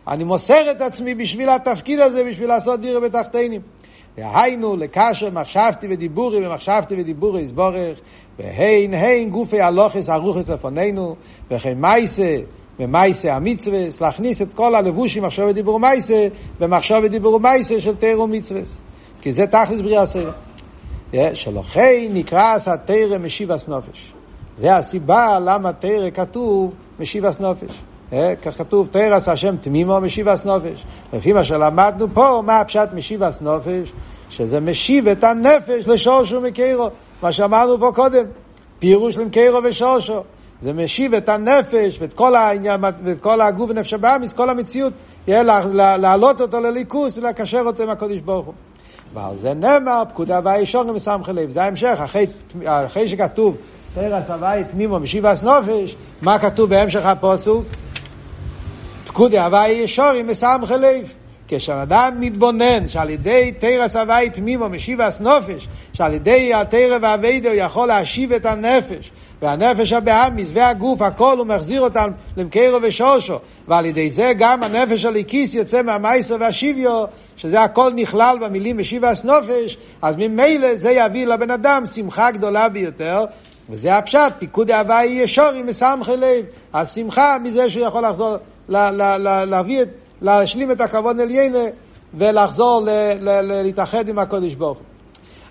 אני 0.09 0.25
מוסר 0.25 0.70
את 0.70 0.81
עצמי 0.81 1.14
בשביל 1.14 1.49
התפקיד 1.49 2.01
הזה, 2.01 2.25
בשביל 2.25 2.49
לעשות 2.49 2.81
דירה 2.81 3.01
בתחתינים. 3.01 3.61
והיינו 4.18 4.77
לקשר 4.77 5.31
מחשבתי 5.31 5.87
ודיבורי 5.90 6.46
ומחשבתי 6.46 6.94
ודיבורי 6.99 7.42
יסבורך 7.42 7.99
והין 8.38 8.94
הין 8.94 9.31
גופי 9.31 9.61
הלוכס 9.61 10.11
ארוכס 10.11 10.49
לפנינו 10.49 11.16
וכן 11.51 11.75
מייסה 11.75 12.38
ומייסה 12.81 13.35
המצווה, 13.35 13.79
להכניס 14.01 14.42
את 14.42 14.55
כל 14.55 14.75
הלבושים 14.75 15.22
מחשב 15.22 15.46
ודיבור 15.49 15.81
מייסה 15.81 16.29
במחשב 16.61 17.01
ודיבור 17.05 17.40
מייסה 17.40 17.81
של 17.81 17.96
תירו 17.96 18.27
מצווה. 18.27 18.61
כי 19.20 19.33
זה 19.33 19.46
תכלס 19.46 19.81
בריאה 19.81 20.07
סיירה. 20.07 20.33
שלוחי 21.35 22.09
נקרא 22.12 22.59
תרא 22.87 23.18
משיבס 23.18 23.68
נופש. 23.68 24.15
זה 24.59 24.77
הסיבה 24.77 25.38
למה 25.45 25.73
תרא 25.73 26.11
כתוב 26.14 26.75
משיבס 27.01 27.40
נופש. 27.40 27.71
אה, 28.12 28.35
כך 28.42 28.59
כתוב, 28.59 28.88
תרס 28.90 29.29
השם 29.29 29.57
תמימו 29.57 30.01
משיבס 30.01 30.45
נופש. 30.45 30.85
לפי 31.12 31.33
מה 31.33 31.45
שלמדנו 31.45 32.07
פה, 32.14 32.42
מה 32.47 32.61
הפשט 32.61 32.88
משיבס 32.95 33.40
נופש? 33.40 33.92
שזה 34.31 34.61
משיב 34.61 35.09
את 35.09 35.25
הנפש 35.25 35.88
לשורשו 35.88 36.40
מקרו, 36.40 36.88
מה 37.23 37.33
שאמרנו 37.33 37.81
פה 37.81 37.90
קודם, 37.95 38.25
פירוש 38.79 39.16
למקרו 39.16 39.59
ושורשו. 39.64 40.23
זה 40.61 40.73
משיב 40.73 41.14
את 41.14 41.29
הנפש 41.29 41.99
ואת 42.01 42.12
כל 42.12 42.35
העניין, 42.35 42.81
ואת 42.83 43.21
כל 43.21 43.40
הגוף 43.40 43.71
ונפש 43.71 43.92
הבאמיס, 43.92 44.33
כל 44.33 44.51
המציאות, 44.51 44.92
להעלות 45.29 46.40
אותו 46.40 46.61
לליכוס 46.61 47.19
ולקשר 47.19 47.62
אותו 47.66 47.83
עם 47.83 47.88
הקודש 47.88 48.19
ברוך 48.19 48.47
הוא. 48.47 48.55
ועל 49.14 49.37
זה 49.37 49.55
נאמר, 49.55 50.03
פקודה 50.09 50.40
והישורים 50.45 50.95
מסמכי 50.95 51.33
לב. 51.33 51.51
זה 51.51 51.62
ההמשך, 51.62 51.99
אחרי, 52.05 52.27
אחרי 52.66 53.09
שכתוב 53.09 53.57
תרס 53.97 54.31
הוואי 54.31 54.65
תמימו 54.65 54.99
משיבס 54.99 55.43
נופש, 55.43 55.97
מה 56.23 56.39
כתוב 56.39 56.71
בהמשך 56.71 57.05
הפוסוק? 57.05 57.65
פקודי 59.07 59.39
הוואי 59.39 59.71
ישורים 59.71 60.27
מסמכי 60.27 60.75
לב. 60.75 61.13
כשאדם 61.49 62.17
מתבונן 62.21 62.89
שעל 62.89 63.11
ידי 63.11 63.53
תרס 63.59 63.97
הוואי 63.97 64.31
תמימו 64.31 64.69
משיבס 64.69 65.21
נופש, 65.21 65.69
שעל 65.93 66.15
ידי 66.15 66.55
התרא 66.55 66.99
והאביידו 67.03 67.49
יכול 67.49 67.89
להשיב 67.89 68.33
את 68.33 68.47
הנפש, 68.47 69.11
והנפש 69.43 69.93
הבאמיס 69.93 70.51
והגוף, 70.53 71.03
הכל 71.03 71.39
הוא 71.39 71.47
מחזיר 71.47 71.81
אותם 71.81 72.11
למקרו 72.37 72.79
ושושו, 72.83 73.39
ועל 73.69 73.87
ידי 73.87 74.11
זה 74.11 74.33
גם 74.39 74.63
הנפש 74.63 75.05
הליקיס 75.05 75.55
יוצא 75.55 75.83
מהמייסר 75.83 76.37
והשיביו, 76.41 77.05
שזה 77.37 77.63
הכל 77.63 77.93
נכלל 77.95 78.37
במילים 78.41 78.79
משיבס 78.79 79.25
נופש, 79.25 79.77
אז 80.03 80.15
ממילא 80.19 80.75
זה 80.75 80.91
יביא 80.91 81.27
לבן 81.27 81.51
אדם 81.51 81.87
שמחה 81.87 82.31
גדולה 82.31 82.69
ביותר, 82.69 83.25
וזה 83.70 83.98
הפשט, 83.98 84.33
פיקוד 84.38 84.70
ההוואי 84.70 85.07
ישורי 85.07 85.62
מסמכי 85.62 86.16
לב, 86.16 86.44
השמחה 86.74 87.37
מזה 87.42 87.70
שהוא 87.70 87.87
יכול 87.87 88.05
לחזור, 88.05 88.37
לה, 88.68 88.90
לה, 88.90 89.18
לה, 89.18 89.44
להביא 89.44 89.83
את, 89.83 89.88
להשלים 90.22 90.70
את 90.70 90.81
הכבוד 90.81 91.20
עליינה 91.20 91.59
ולחזור 92.14 92.88
להתאחד 93.42 94.09
עם 94.09 94.18
הקודש 94.18 94.55
ברוך. 94.55 94.79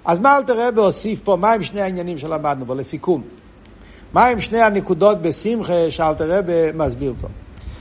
אז 0.05 0.19
מה 0.19 0.37
אלתר 0.37 0.67
רבי 0.67 0.81
הוסיף 0.81 1.19
פה, 1.23 1.35
מה 1.35 1.51
עם 1.51 1.63
שני 1.63 1.81
העניינים 1.81 2.17
שלמדנו 2.17 2.65
בו, 2.65 2.75
לסיכום? 2.75 3.21
מה 4.13 4.25
עם 4.25 4.39
שני 4.39 4.61
הנקודות 4.61 5.21
בשמחה 5.21 5.91
שאלתר 5.91 6.37
רבי 6.37 6.53
מסביר 6.73 7.13
פה? 7.21 7.27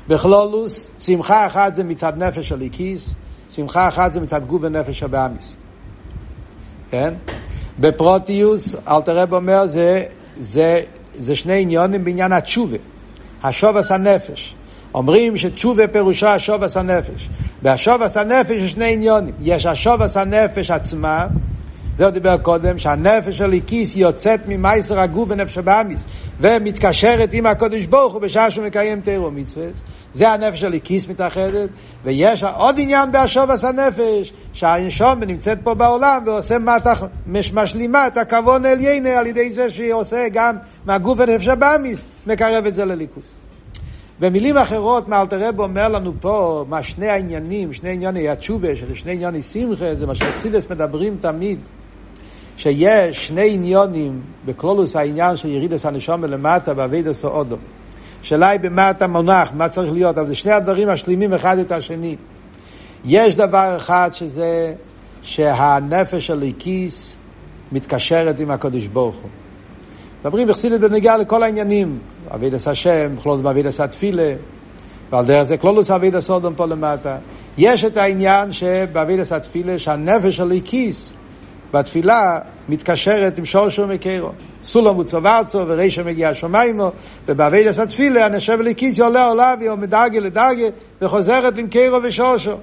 בכלולוס, 0.08 0.88
שמחה 0.98 1.46
אחת 1.46 1.74
זה 1.74 1.84
מצד 1.84 2.12
נפש 2.16 2.52
הליקיס, 2.52 3.14
שמחה 3.50 3.88
אחת 3.88 4.12
זה 4.12 4.20
מצד 4.20 4.44
גוף 4.44 4.62
ונפש 4.64 5.02
הבאמיס. 5.02 5.54
כן? 6.90 7.14
בפרוטיוס, 7.80 8.76
אלתר 8.88 9.18
רבי 9.18 9.34
אומר, 9.34 9.66
זה, 9.66 10.04
זה, 10.40 10.80
זה 11.14 11.36
שני 11.36 11.62
עניונים 11.62 12.04
בעניין 12.04 12.32
התשובה, 12.32 12.76
השובס 13.42 13.90
הנפש. 13.90 14.54
אומרים 14.94 15.36
שתשובה 15.36 15.88
פירושו 15.88 16.26
השובס 16.26 16.76
הנפש. 16.76 17.28
בהשובס 17.62 18.16
הנפש 18.16 18.50
יש 18.50 18.72
שני 18.72 18.92
עניונים. 18.92 19.34
יש 19.40 19.66
השובס 19.66 20.16
הנפש 20.16 20.70
עצמה, 20.70 21.26
זה 21.96 22.10
דיבר 22.10 22.36
קודם, 22.36 22.78
שהנפש 22.78 23.38
של 23.38 23.52
איקיס 23.52 23.96
יוצאת 23.96 24.40
ממייסר 24.48 25.00
הגוף 25.00 25.28
ונפש 25.30 25.58
הבאמיס 25.58 26.04
ומתקשרת 26.40 27.32
עם 27.32 27.46
הקודש 27.46 27.84
ברוך 27.84 28.12
הוא 28.12 28.22
בשעה 28.22 28.50
שהוא 28.50 28.66
מקיים 28.66 29.00
תירו 29.00 29.30
מצווה. 29.30 29.66
זה 30.12 30.28
הנפש 30.28 30.60
של 30.60 30.72
איקיס 30.72 31.08
מתאחדת, 31.08 31.70
ויש 32.04 32.44
עוד 32.44 32.74
עניין 32.78 33.12
בהשובס 33.12 33.64
הנפש, 33.64 34.32
שהנשום 34.52 35.24
נמצאת 35.24 35.58
פה 35.64 35.74
בעולם 35.74 36.22
ועושה 36.26 36.58
מתח, 36.58 37.02
משלימה 37.52 38.06
את 38.06 38.16
הכבוד 38.16 38.66
עליינה 38.66 39.18
על 39.18 39.26
ידי 39.26 39.52
זה 39.52 39.70
שהיא 39.70 39.92
עושה 39.92 40.26
גם 40.32 40.56
מהגוף 40.84 41.18
ונפש 41.20 41.48
הבאמיס, 41.48 42.04
מקרב 42.26 42.66
את 42.66 42.74
זה 42.74 42.84
לליכוס. 42.84 43.34
במילים 44.20 44.56
אחרות, 44.56 45.08
מאלתרב 45.08 45.60
אומר 45.60 45.88
לנו 45.88 46.12
פה, 46.20 46.64
מה 46.68 46.82
שני 46.82 47.08
העניינים, 47.08 47.72
שני 47.72 47.92
ענייני 47.92 48.28
התשובה, 48.28 48.76
שזה 48.76 48.94
שני 48.94 49.12
ענייני 49.12 49.42
שמחה, 49.42 49.94
זה 49.94 50.06
מה 50.06 50.14
שאקסידס 50.14 50.70
מדברים 50.70 51.16
תמיד. 51.20 51.58
שיש 52.56 53.26
שני 53.26 53.54
עניונים 53.54 54.20
בקלולוס 54.44 54.96
העניין 54.96 55.36
של 55.36 55.48
ירידס 55.48 55.86
הנשום 55.86 56.24
למטה 56.24 56.74
באבידס 56.74 57.24
או 57.24 57.30
אודו. 57.30 57.56
השאלה 58.22 58.48
היא 58.48 58.60
במה 58.60 58.90
אתה 58.90 59.06
מונח, 59.06 59.50
מה 59.54 59.68
צריך 59.68 59.92
להיות, 59.92 60.18
אבל 60.18 60.28
זה 60.28 60.34
שני 60.34 60.52
הדברים 60.52 60.88
משלימים 60.88 61.32
אחד 61.32 61.58
את 61.58 61.72
השני. 61.72 62.16
יש 63.04 63.36
דבר 63.36 63.74
אחד 63.76 64.10
שזה 64.12 64.74
שהנפש 65.22 66.26
של 66.26 66.32
הליקיס 66.32 67.16
מתקשרת 67.72 68.40
עם 68.40 68.50
הקדוש 68.50 68.86
ברוך 68.86 69.16
הוא. 69.16 69.30
מדברים 70.20 70.48
בחסידות 70.48 70.80
בנגיעה 70.80 71.16
לכל 71.16 71.42
העניינים, 71.42 71.98
אבידס 72.34 72.68
השם, 72.68 73.14
כלולוס 73.22 73.40
באבידס 73.40 73.80
התפילה, 73.80 74.34
ועל 75.10 75.24
דרך 75.24 75.42
זה 75.42 75.56
כלולוס 75.56 75.90
אבידס 75.90 76.30
אודום 76.30 76.54
פה 76.54 76.66
למטה. 76.66 77.16
יש 77.58 77.84
את 77.84 77.96
העניין 77.96 78.52
שבאבידס 78.52 79.32
התפילה 79.32 79.78
שהנפש 79.78 80.36
של 80.36 80.42
הליקיס 80.42 81.14
והתפילה 81.74 82.38
מתקשרת 82.68 83.38
עם 83.38 83.44
שורשו 83.44 83.86
מקרו. 83.86 84.28
סולום 84.64 84.98
וצוברצו 84.98 85.58
ורישו 85.66 86.04
מגיע 86.04 86.28
השמיימו, 86.28 86.90
ובאבידס 87.28 87.78
התפילה 87.78 88.26
הנשב 88.26 88.60
לקיס 88.60 89.00
עולה 89.00 89.26
עולה 89.26 89.54
והיא 89.58 89.70
מדרגה 89.70 90.20
לדרגה 90.20 90.66
וחוזרת 91.02 91.58
עם 91.58 91.68
קרו 91.68 91.98
ושורשו. 92.02 92.56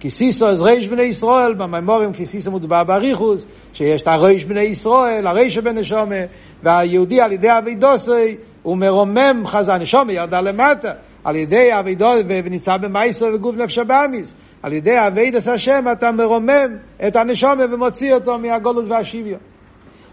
כיסיסו 0.00 0.48
אז 0.48 0.62
ריש 0.62 0.88
בני 0.88 1.02
ישראל, 1.02 1.54
במימורים 1.54 2.12
כיסיסו 2.12 2.50
מודבר 2.50 2.84
באריכוס, 2.84 3.46
שיש 3.72 4.02
את 4.02 4.06
הריש 4.06 4.44
בני 4.44 4.60
ישראל, 4.60 5.26
הריש 5.26 5.58
בן 5.58 5.78
נשומה, 5.78 6.14
והיהודי 6.62 7.20
על 7.20 7.32
ידי 7.32 7.58
אבידוסי 7.58 8.36
הוא 8.62 8.76
מרומם 8.76 9.42
חזן, 9.46 9.82
נשומה 9.82 10.12
ירדה 10.12 10.40
למטה, 10.40 10.92
על 11.24 11.36
ידי 11.36 11.70
אבידוסי 11.78 12.22
ונמצא 12.26 12.76
במייסר 12.76 13.30
וגוף 13.34 13.56
נפש 13.56 13.78
הבאמיס. 13.78 14.34
על 14.62 14.72
ידי 14.72 15.06
אבידס 15.06 15.48
השם 15.48 15.84
אתה 15.92 16.12
מרומם 16.12 16.76
את 17.06 17.16
הנשומה 17.16 17.64
ומוציא 17.70 18.14
אותו 18.14 18.38
מהגולוס 18.38 18.84
והשיביו. 18.88 19.36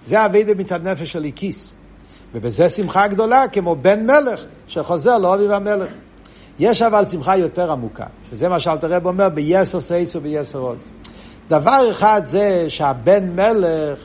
זה 0.06 0.26
אבידה 0.26 0.54
מצד 0.54 0.88
נפש 0.88 1.12
של 1.12 1.24
איקיס. 1.24 1.72
ובזה 2.34 2.70
שמחה 2.70 3.08
גדולה, 3.08 3.48
כמו 3.48 3.76
בן 3.76 4.06
מלך 4.06 4.46
שחוזר 4.68 5.18
לאביב 5.18 5.52
המלך. 5.52 5.90
יש 6.60 6.82
אבל 6.82 7.06
שמחה 7.06 7.38
יותר 7.38 7.72
עמוקה, 7.72 8.06
וזה 8.32 8.50
מה 8.50 8.60
שאלתר 8.60 8.92
רב 8.92 9.06
אומר 9.06 9.30
ביסר 9.30 9.82
סייס 9.82 10.16
וביסר 10.16 10.60
עוז. 10.60 10.90
דבר 11.50 11.92
אחד 11.92 12.22
זה 12.26 12.66
שהבן 12.70 13.36
מלך 13.36 14.00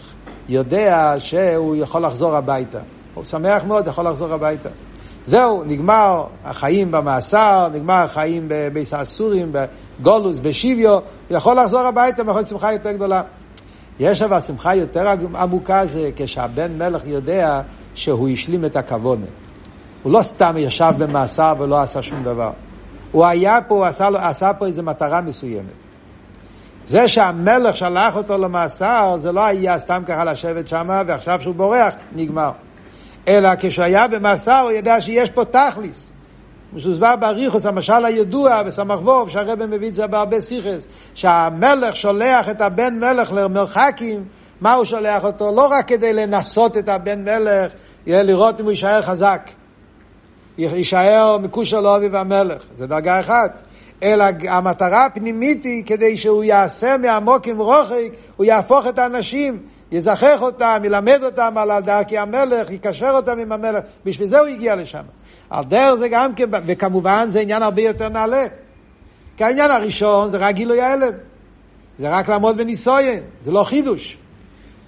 יודע 0.48 1.14
שהוא 1.18 1.76
יכול 1.76 2.02
לחזור 2.02 2.36
הביתה. 2.36 2.78
הוא 3.14 3.24
שמח 3.24 3.64
מאוד, 3.64 3.86
יכול 3.86 4.08
לחזור 4.08 4.32
הביתה. 4.32 4.68
זהו, 5.26 5.64
נגמר 5.64 6.26
החיים 6.44 6.90
במאסר, 6.90 7.68
נגמר 7.72 7.94
החיים 7.94 8.44
בביס 8.48 8.94
האסורים, 8.94 9.52
בגולוס, 9.52 10.38
בשיביו, 10.38 10.98
יכול 11.30 11.56
לחזור 11.56 11.80
הביתה 11.80 12.22
ויכול 12.26 12.44
שמחה 12.44 12.72
יותר 12.72 12.92
גדולה. 12.92 13.22
יש 14.00 14.22
אבל 14.22 14.40
שמחה 14.40 14.74
יותר 14.74 15.14
עמוקה 15.34 15.86
זה 15.86 16.10
כשהבן 16.16 16.78
מלך 16.78 17.02
יודע 17.06 17.60
שהוא 17.94 18.28
השלים 18.28 18.64
את 18.64 18.76
הכוונה. 18.76 19.26
הוא 20.02 20.12
לא 20.12 20.22
סתם 20.22 20.54
ישב 20.58 20.92
במאסר 20.98 21.54
ולא 21.58 21.80
עשה 21.80 22.02
שום 22.02 22.22
דבר. 22.22 22.50
הוא 23.12 23.24
היה 23.24 23.58
פה, 23.68 23.74
הוא 23.74 23.84
עשה, 23.84 24.08
עשה 24.28 24.52
פה 24.54 24.66
איזו 24.66 24.82
מטרה 24.82 25.20
מסוימת. 25.20 25.66
זה 26.86 27.08
שהמלך 27.08 27.76
שלח 27.76 28.16
אותו 28.16 28.38
למאסר, 28.38 29.16
זה 29.18 29.32
לא 29.32 29.44
היה 29.44 29.78
סתם 29.78 30.02
ככה 30.06 30.24
לשבת 30.24 30.68
שם, 30.68 30.88
ועכשיו 31.06 31.40
שהוא 31.42 31.54
בורח, 31.54 31.94
נגמר. 32.12 32.50
אלא 33.28 33.50
כשהיה 33.58 34.08
במאסר 34.08 34.60
הוא 34.60 34.72
ידע 34.72 35.00
שיש 35.00 35.30
פה 35.30 35.44
תכליס. 35.44 36.10
מסוסבר 36.72 37.16
באריכוס, 37.16 37.66
המשל 37.66 38.04
הידוע 38.04 38.62
בסמ"ך 38.62 38.98
ווב, 39.02 39.30
שהרבא 39.30 39.66
מביא 39.66 39.88
את 39.88 39.94
זה 39.94 40.06
בהרבה 40.06 40.40
סיכס, 40.40 40.86
שהמלך 41.14 41.96
שולח 41.96 42.48
את 42.48 42.60
הבן 42.60 42.98
מלך 42.98 43.32
למרחקים, 43.32 44.24
מה 44.60 44.74
הוא 44.74 44.84
שולח 44.84 45.24
אותו? 45.24 45.52
לא 45.56 45.66
רק 45.66 45.88
כדי 45.88 46.12
לנסות 46.12 46.76
את 46.76 46.88
הבן 46.88 47.24
מלך, 47.24 47.72
לראות 48.06 48.60
אם 48.60 48.64
הוא 48.64 48.72
יישאר 48.72 49.02
חזק. 49.02 49.50
יישאר 50.58 51.38
מקושר 51.38 51.80
לאביב 51.80 52.14
המלך, 52.14 52.62
זה 52.78 52.86
דרגה 52.86 53.20
אחת. 53.20 53.62
אלא 54.02 54.24
המטרה 54.48 55.04
הפנימית 55.04 55.64
היא 55.64 55.84
כדי 55.86 56.16
שהוא 56.16 56.44
יעשה 56.44 56.96
מעמוק 56.98 57.46
עם 57.46 57.58
רוחק, 57.58 58.12
הוא 58.36 58.46
יהפוך 58.46 58.86
את 58.86 58.98
האנשים 58.98 59.58
יזכח 59.92 60.42
אותם, 60.42 60.82
ילמד 60.84 61.20
אותם 61.22 61.58
על 61.58 61.80
דרכי 61.80 62.18
המלך, 62.18 62.70
יקשר 62.70 63.10
אותם 63.10 63.38
עם 63.38 63.52
המלך, 63.52 63.84
בשביל 64.04 64.28
זה 64.28 64.40
הוא 64.40 64.48
הגיע 64.48 64.74
לשם. 64.74 65.02
על 65.50 65.64
דרך 65.64 65.94
זה 65.94 66.08
גם 66.08 66.34
כן, 66.34 66.44
וכמובן 66.66 67.26
זה 67.30 67.40
עניין 67.40 67.62
הרבה 67.62 67.82
יותר 67.82 68.08
נעלה. 68.08 68.46
כי 69.36 69.44
העניין 69.44 69.70
הראשון 69.70 70.30
זה 70.30 70.36
רק 70.36 70.54
גילוי 70.54 70.80
ההלם. 70.80 71.12
זה 71.98 72.10
רק 72.10 72.28
לעמוד 72.28 72.56
בניסויין, 72.56 73.22
זה 73.44 73.50
לא 73.50 73.64
חידוש. 73.64 74.18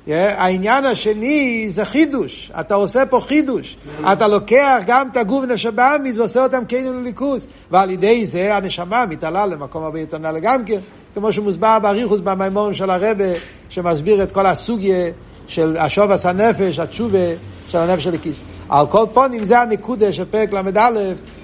Yeah, 0.07 0.11
העניין 0.13 0.85
השני 0.85 1.67
זה 1.71 1.85
חידוש, 1.85 2.51
אתה 2.61 2.75
עושה 2.75 3.07
פה 3.07 3.21
חידוש, 3.29 3.77
אתה 4.13 4.29
לוקח 4.29 4.79
גם 4.87 5.09
את 5.13 5.17
הגוף 5.17 5.45
נפש 5.45 5.67
הבאמיס 5.67 6.17
ועושה 6.19 6.43
אותם 6.43 6.63
כאילו 6.69 6.93
לליכוס, 6.93 7.47
ועל 7.71 7.91
ידי 7.91 8.27
זה 8.27 8.57
הנשמה 8.57 9.07
מתעלה 9.07 9.47
למקום 9.47 9.85
הרבה 9.85 10.01
יותר 10.01 10.19
נעלה 10.19 10.39
גם 10.41 10.65
כן, 10.65 10.79
כמו 11.15 11.33
שמוסבר 11.33 11.79
באריכוס 11.79 12.21
במימורים 12.21 12.75
של 12.75 12.91
הרבה, 12.91 13.25
שמסביר 13.69 14.23
את 14.23 14.33
כל 14.33 14.47
הסוגיה 14.47 15.11
של 15.47 15.77
השובס 15.77 16.27
הנפש, 16.27 16.79
התשובה, 16.79 17.29
של 17.69 17.79
הנפש 17.79 18.07
הליקיס. 18.07 18.43
על 18.69 18.87
כל 18.87 19.05
פונים 19.13 19.45
זה 19.45 19.61
הנקודה 19.61 20.13
של 20.13 20.25
פרק 20.25 20.53
ל"א, 20.53 20.91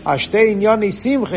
השתי 0.06 0.52
עניוני 0.52 0.92
שמחה. 0.92 1.36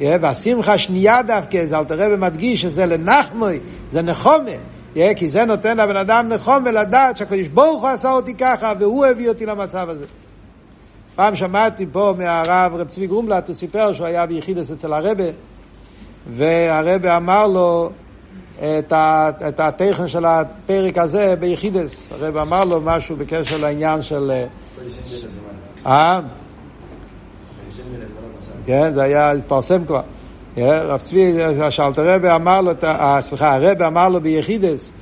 והשמחה 0.00 0.72
השנייה 0.72 1.22
דווקא, 1.22 1.64
זה 1.64 1.78
אלתר 1.78 1.94
רבי 1.98 2.16
מדגיש 2.16 2.62
שזה 2.62 2.86
לנחמוי, 2.86 3.60
זה 3.90 4.02
נחומה. 4.02 4.75
כי 5.16 5.28
זה 5.28 5.44
נותן 5.44 5.76
לבן 5.76 5.96
אדם 5.96 6.28
נחומה 6.28 6.70
לדעת 6.70 7.16
שהקדוש 7.16 7.48
ברוך 7.48 7.82
הוא 7.82 7.90
עשה 7.90 8.12
אותי 8.12 8.34
ככה, 8.34 8.72
והוא 8.80 9.06
הביא 9.06 9.28
אותי 9.28 9.46
למצב 9.46 9.88
הזה. 9.88 10.04
פעם 11.14 11.34
שמעתי 11.34 11.86
פה 11.92 12.14
מהרב 12.18 12.74
רב 12.74 12.88
צבי 12.88 13.06
גרומלט, 13.06 13.48
הוא 13.48 13.56
סיפר 13.56 13.92
שהוא 13.92 14.06
היה 14.06 14.26
ביחידס 14.26 14.70
אצל 14.70 14.92
הרבה, 14.92 15.24
והרבה 16.34 17.16
אמר 17.16 17.46
לו 17.46 17.90
את, 18.56 18.92
ה, 18.92 19.30
את 19.48 19.60
הטכן 19.60 20.08
של 20.08 20.24
הפרק 20.24 20.98
הזה 20.98 21.36
ביחידס. 21.36 22.08
הרבה 22.20 22.42
אמר 22.42 22.64
לו 22.64 22.80
משהו 22.80 23.16
בקשר 23.16 23.56
לעניין 23.56 24.02
של... 24.02 24.30
אה? 25.86 26.20
כן, 28.66 28.94
זה 28.94 29.02
היה, 29.02 29.30
התפרסם 29.32 29.84
כבר. 29.84 30.00
רב 30.58 31.00
צבי, 31.00 31.34
שאלת 31.70 31.98
הרבה 31.98 32.36
אמר 32.36 32.60
לו, 32.60 32.72
סליחה, 33.20 33.54
הרבה 33.56 33.86
אמר 33.86 34.08
לו 34.08 34.20
ביחידס, 34.20 34.92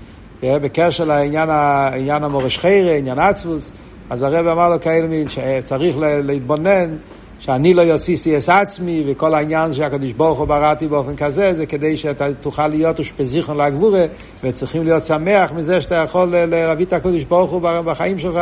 בקשר 0.42 1.04
לעניין 1.04 2.24
המורש 2.24 2.58
חיירה, 2.58 2.96
עניין 2.96 3.18
עצבוס, 3.18 3.72
אז 4.10 4.22
הרב 4.22 4.46
אמר 4.46 4.68
לו 4.68 4.80
כאלה 4.80 5.06
מין 5.06 5.28
שצריך 5.28 5.96
להתבונן 5.98 6.96
שאני 7.38 7.74
לא 7.74 7.82
יוסיסי 7.82 8.38
את 8.38 8.48
עצמי, 8.48 9.04
וכל 9.06 9.34
העניין 9.34 9.74
שהקדוש 9.74 10.12
ברוך 10.12 10.38
הוא 10.38 10.48
בראתי 10.48 10.88
באופן 10.88 11.16
כזה, 11.16 11.54
זה 11.54 11.66
כדי 11.66 11.96
שאתה 11.96 12.34
תוכל 12.34 12.66
להיות 12.66 12.98
אושפזיכון 12.98 13.56
לגבורה, 13.56 14.04
וצריכים 14.44 14.84
להיות 14.84 15.04
שמח 15.04 15.52
מזה 15.52 15.82
שאתה 15.82 15.94
יכול 15.94 16.34
להביא 16.48 16.84
את 16.84 16.92
הקדוש 16.92 17.22
ברוך 17.24 17.50
הוא 17.50 17.60
בחיים 17.60 18.18
שלך, 18.18 18.40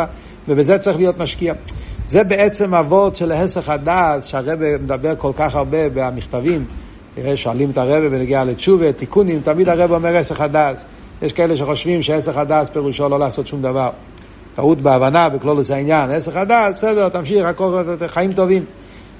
ובזה 0.49 0.79
צריך 0.79 0.97
להיות 0.97 1.19
משקיע. 1.19 1.55
זה 2.09 2.25
בעצם 2.25 2.75
אבות 2.75 3.17
של 3.17 3.33
הסך 3.33 3.69
הדעת, 3.69 4.23
שהרבא 4.23 4.79
מדבר 4.83 5.15
כל 5.19 5.33
כך 5.37 5.55
הרבה 5.55 5.89
במכתבים. 5.95 6.65
שואלים 7.35 7.71
את 7.71 7.79
הרבא 7.79 8.09
בנגיעה 8.09 8.45
לתשובה, 8.45 8.93
תיקונים, 8.93 9.41
תמיד 9.45 9.69
הרבא 9.69 9.95
אומר 9.95 10.17
הסך 10.17 10.41
הדעת. 10.41 10.85
יש 11.23 11.33
כאלה 11.33 11.57
שחושבים 11.57 12.03
שהסך 12.03 12.37
הדעת 12.37 12.73
פירושו 12.73 13.09
לא 13.09 13.19
לעשות 13.19 13.47
שום 13.47 13.63
דבר. 13.63 13.91
טעות 14.55 14.81
בהבנה, 14.81 15.29
בכלולוס 15.29 15.71
העניין. 15.71 16.11
הסך 16.11 16.37
הדעת, 16.37 16.75
בסדר, 16.77 17.09
תמשיך, 17.09 17.45
הכל 17.45 17.83
חיים 18.07 18.33
טובים. 18.33 18.65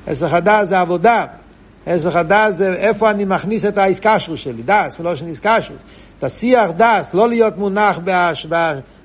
הסך 0.07 0.33
הדעת 0.33 0.69
זה 0.69 0.81
עבודה. 0.81 1.25
הסך 1.87 2.17
הדעת 2.17 2.57
זה 2.57 2.73
איפה 2.73 3.11
אני 3.11 3.25
מכניס 3.25 3.65
את 3.65 3.79
האיסקשרוס 3.79 4.41
שלי, 4.41 4.63
דס, 4.63 4.97
שאני 5.15 5.31
איסקשרוס. 5.31 5.79
תסיח 6.19 6.71
דס, 6.77 7.15
לא 7.15 7.29
להיות 7.29 7.59
מונח 7.59 7.99
בהש, 7.99 8.47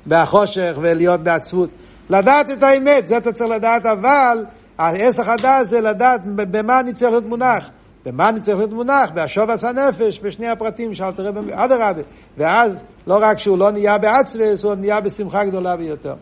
בחושך 0.07 0.73
ולהיות 0.81 1.19
בעצבות. 1.19 1.69
לדעת 2.09 2.51
את 2.51 2.63
האמת, 2.63 3.07
זה 3.07 3.17
אתה 3.17 3.31
צריך 3.31 3.49
לדעת, 3.49 3.85
אבל 3.85 4.45
ההסך 4.77 5.27
הדעת 5.27 5.67
זה 5.67 5.81
לדעת 5.81 6.21
במה 6.25 6.79
אני 6.79 6.93
צריך 6.93 7.11
להיות 7.11 7.25
מונח. 7.25 7.69
במה 8.05 8.29
אני 8.29 8.41
צריך 8.41 8.57
להיות 8.57 8.73
מונח? 8.73 9.09
בהשובס 9.13 9.63
הנפש, 9.63 10.19
בשני 10.19 10.47
הפרטים 10.47 10.95
שאל 10.95 11.11
תראה, 11.11 11.31
אדרבה. 11.51 12.01
ואז 12.37 12.83
לא 13.07 13.17
רק 13.21 13.39
שהוא 13.39 13.57
לא 13.57 13.71
נהיה 13.71 13.97
בעצבס, 13.97 14.63
הוא 14.63 14.75
נהיה 14.75 15.01
בשמחה 15.01 15.45
גדולה 15.45 15.75
ביותר. 15.75 16.15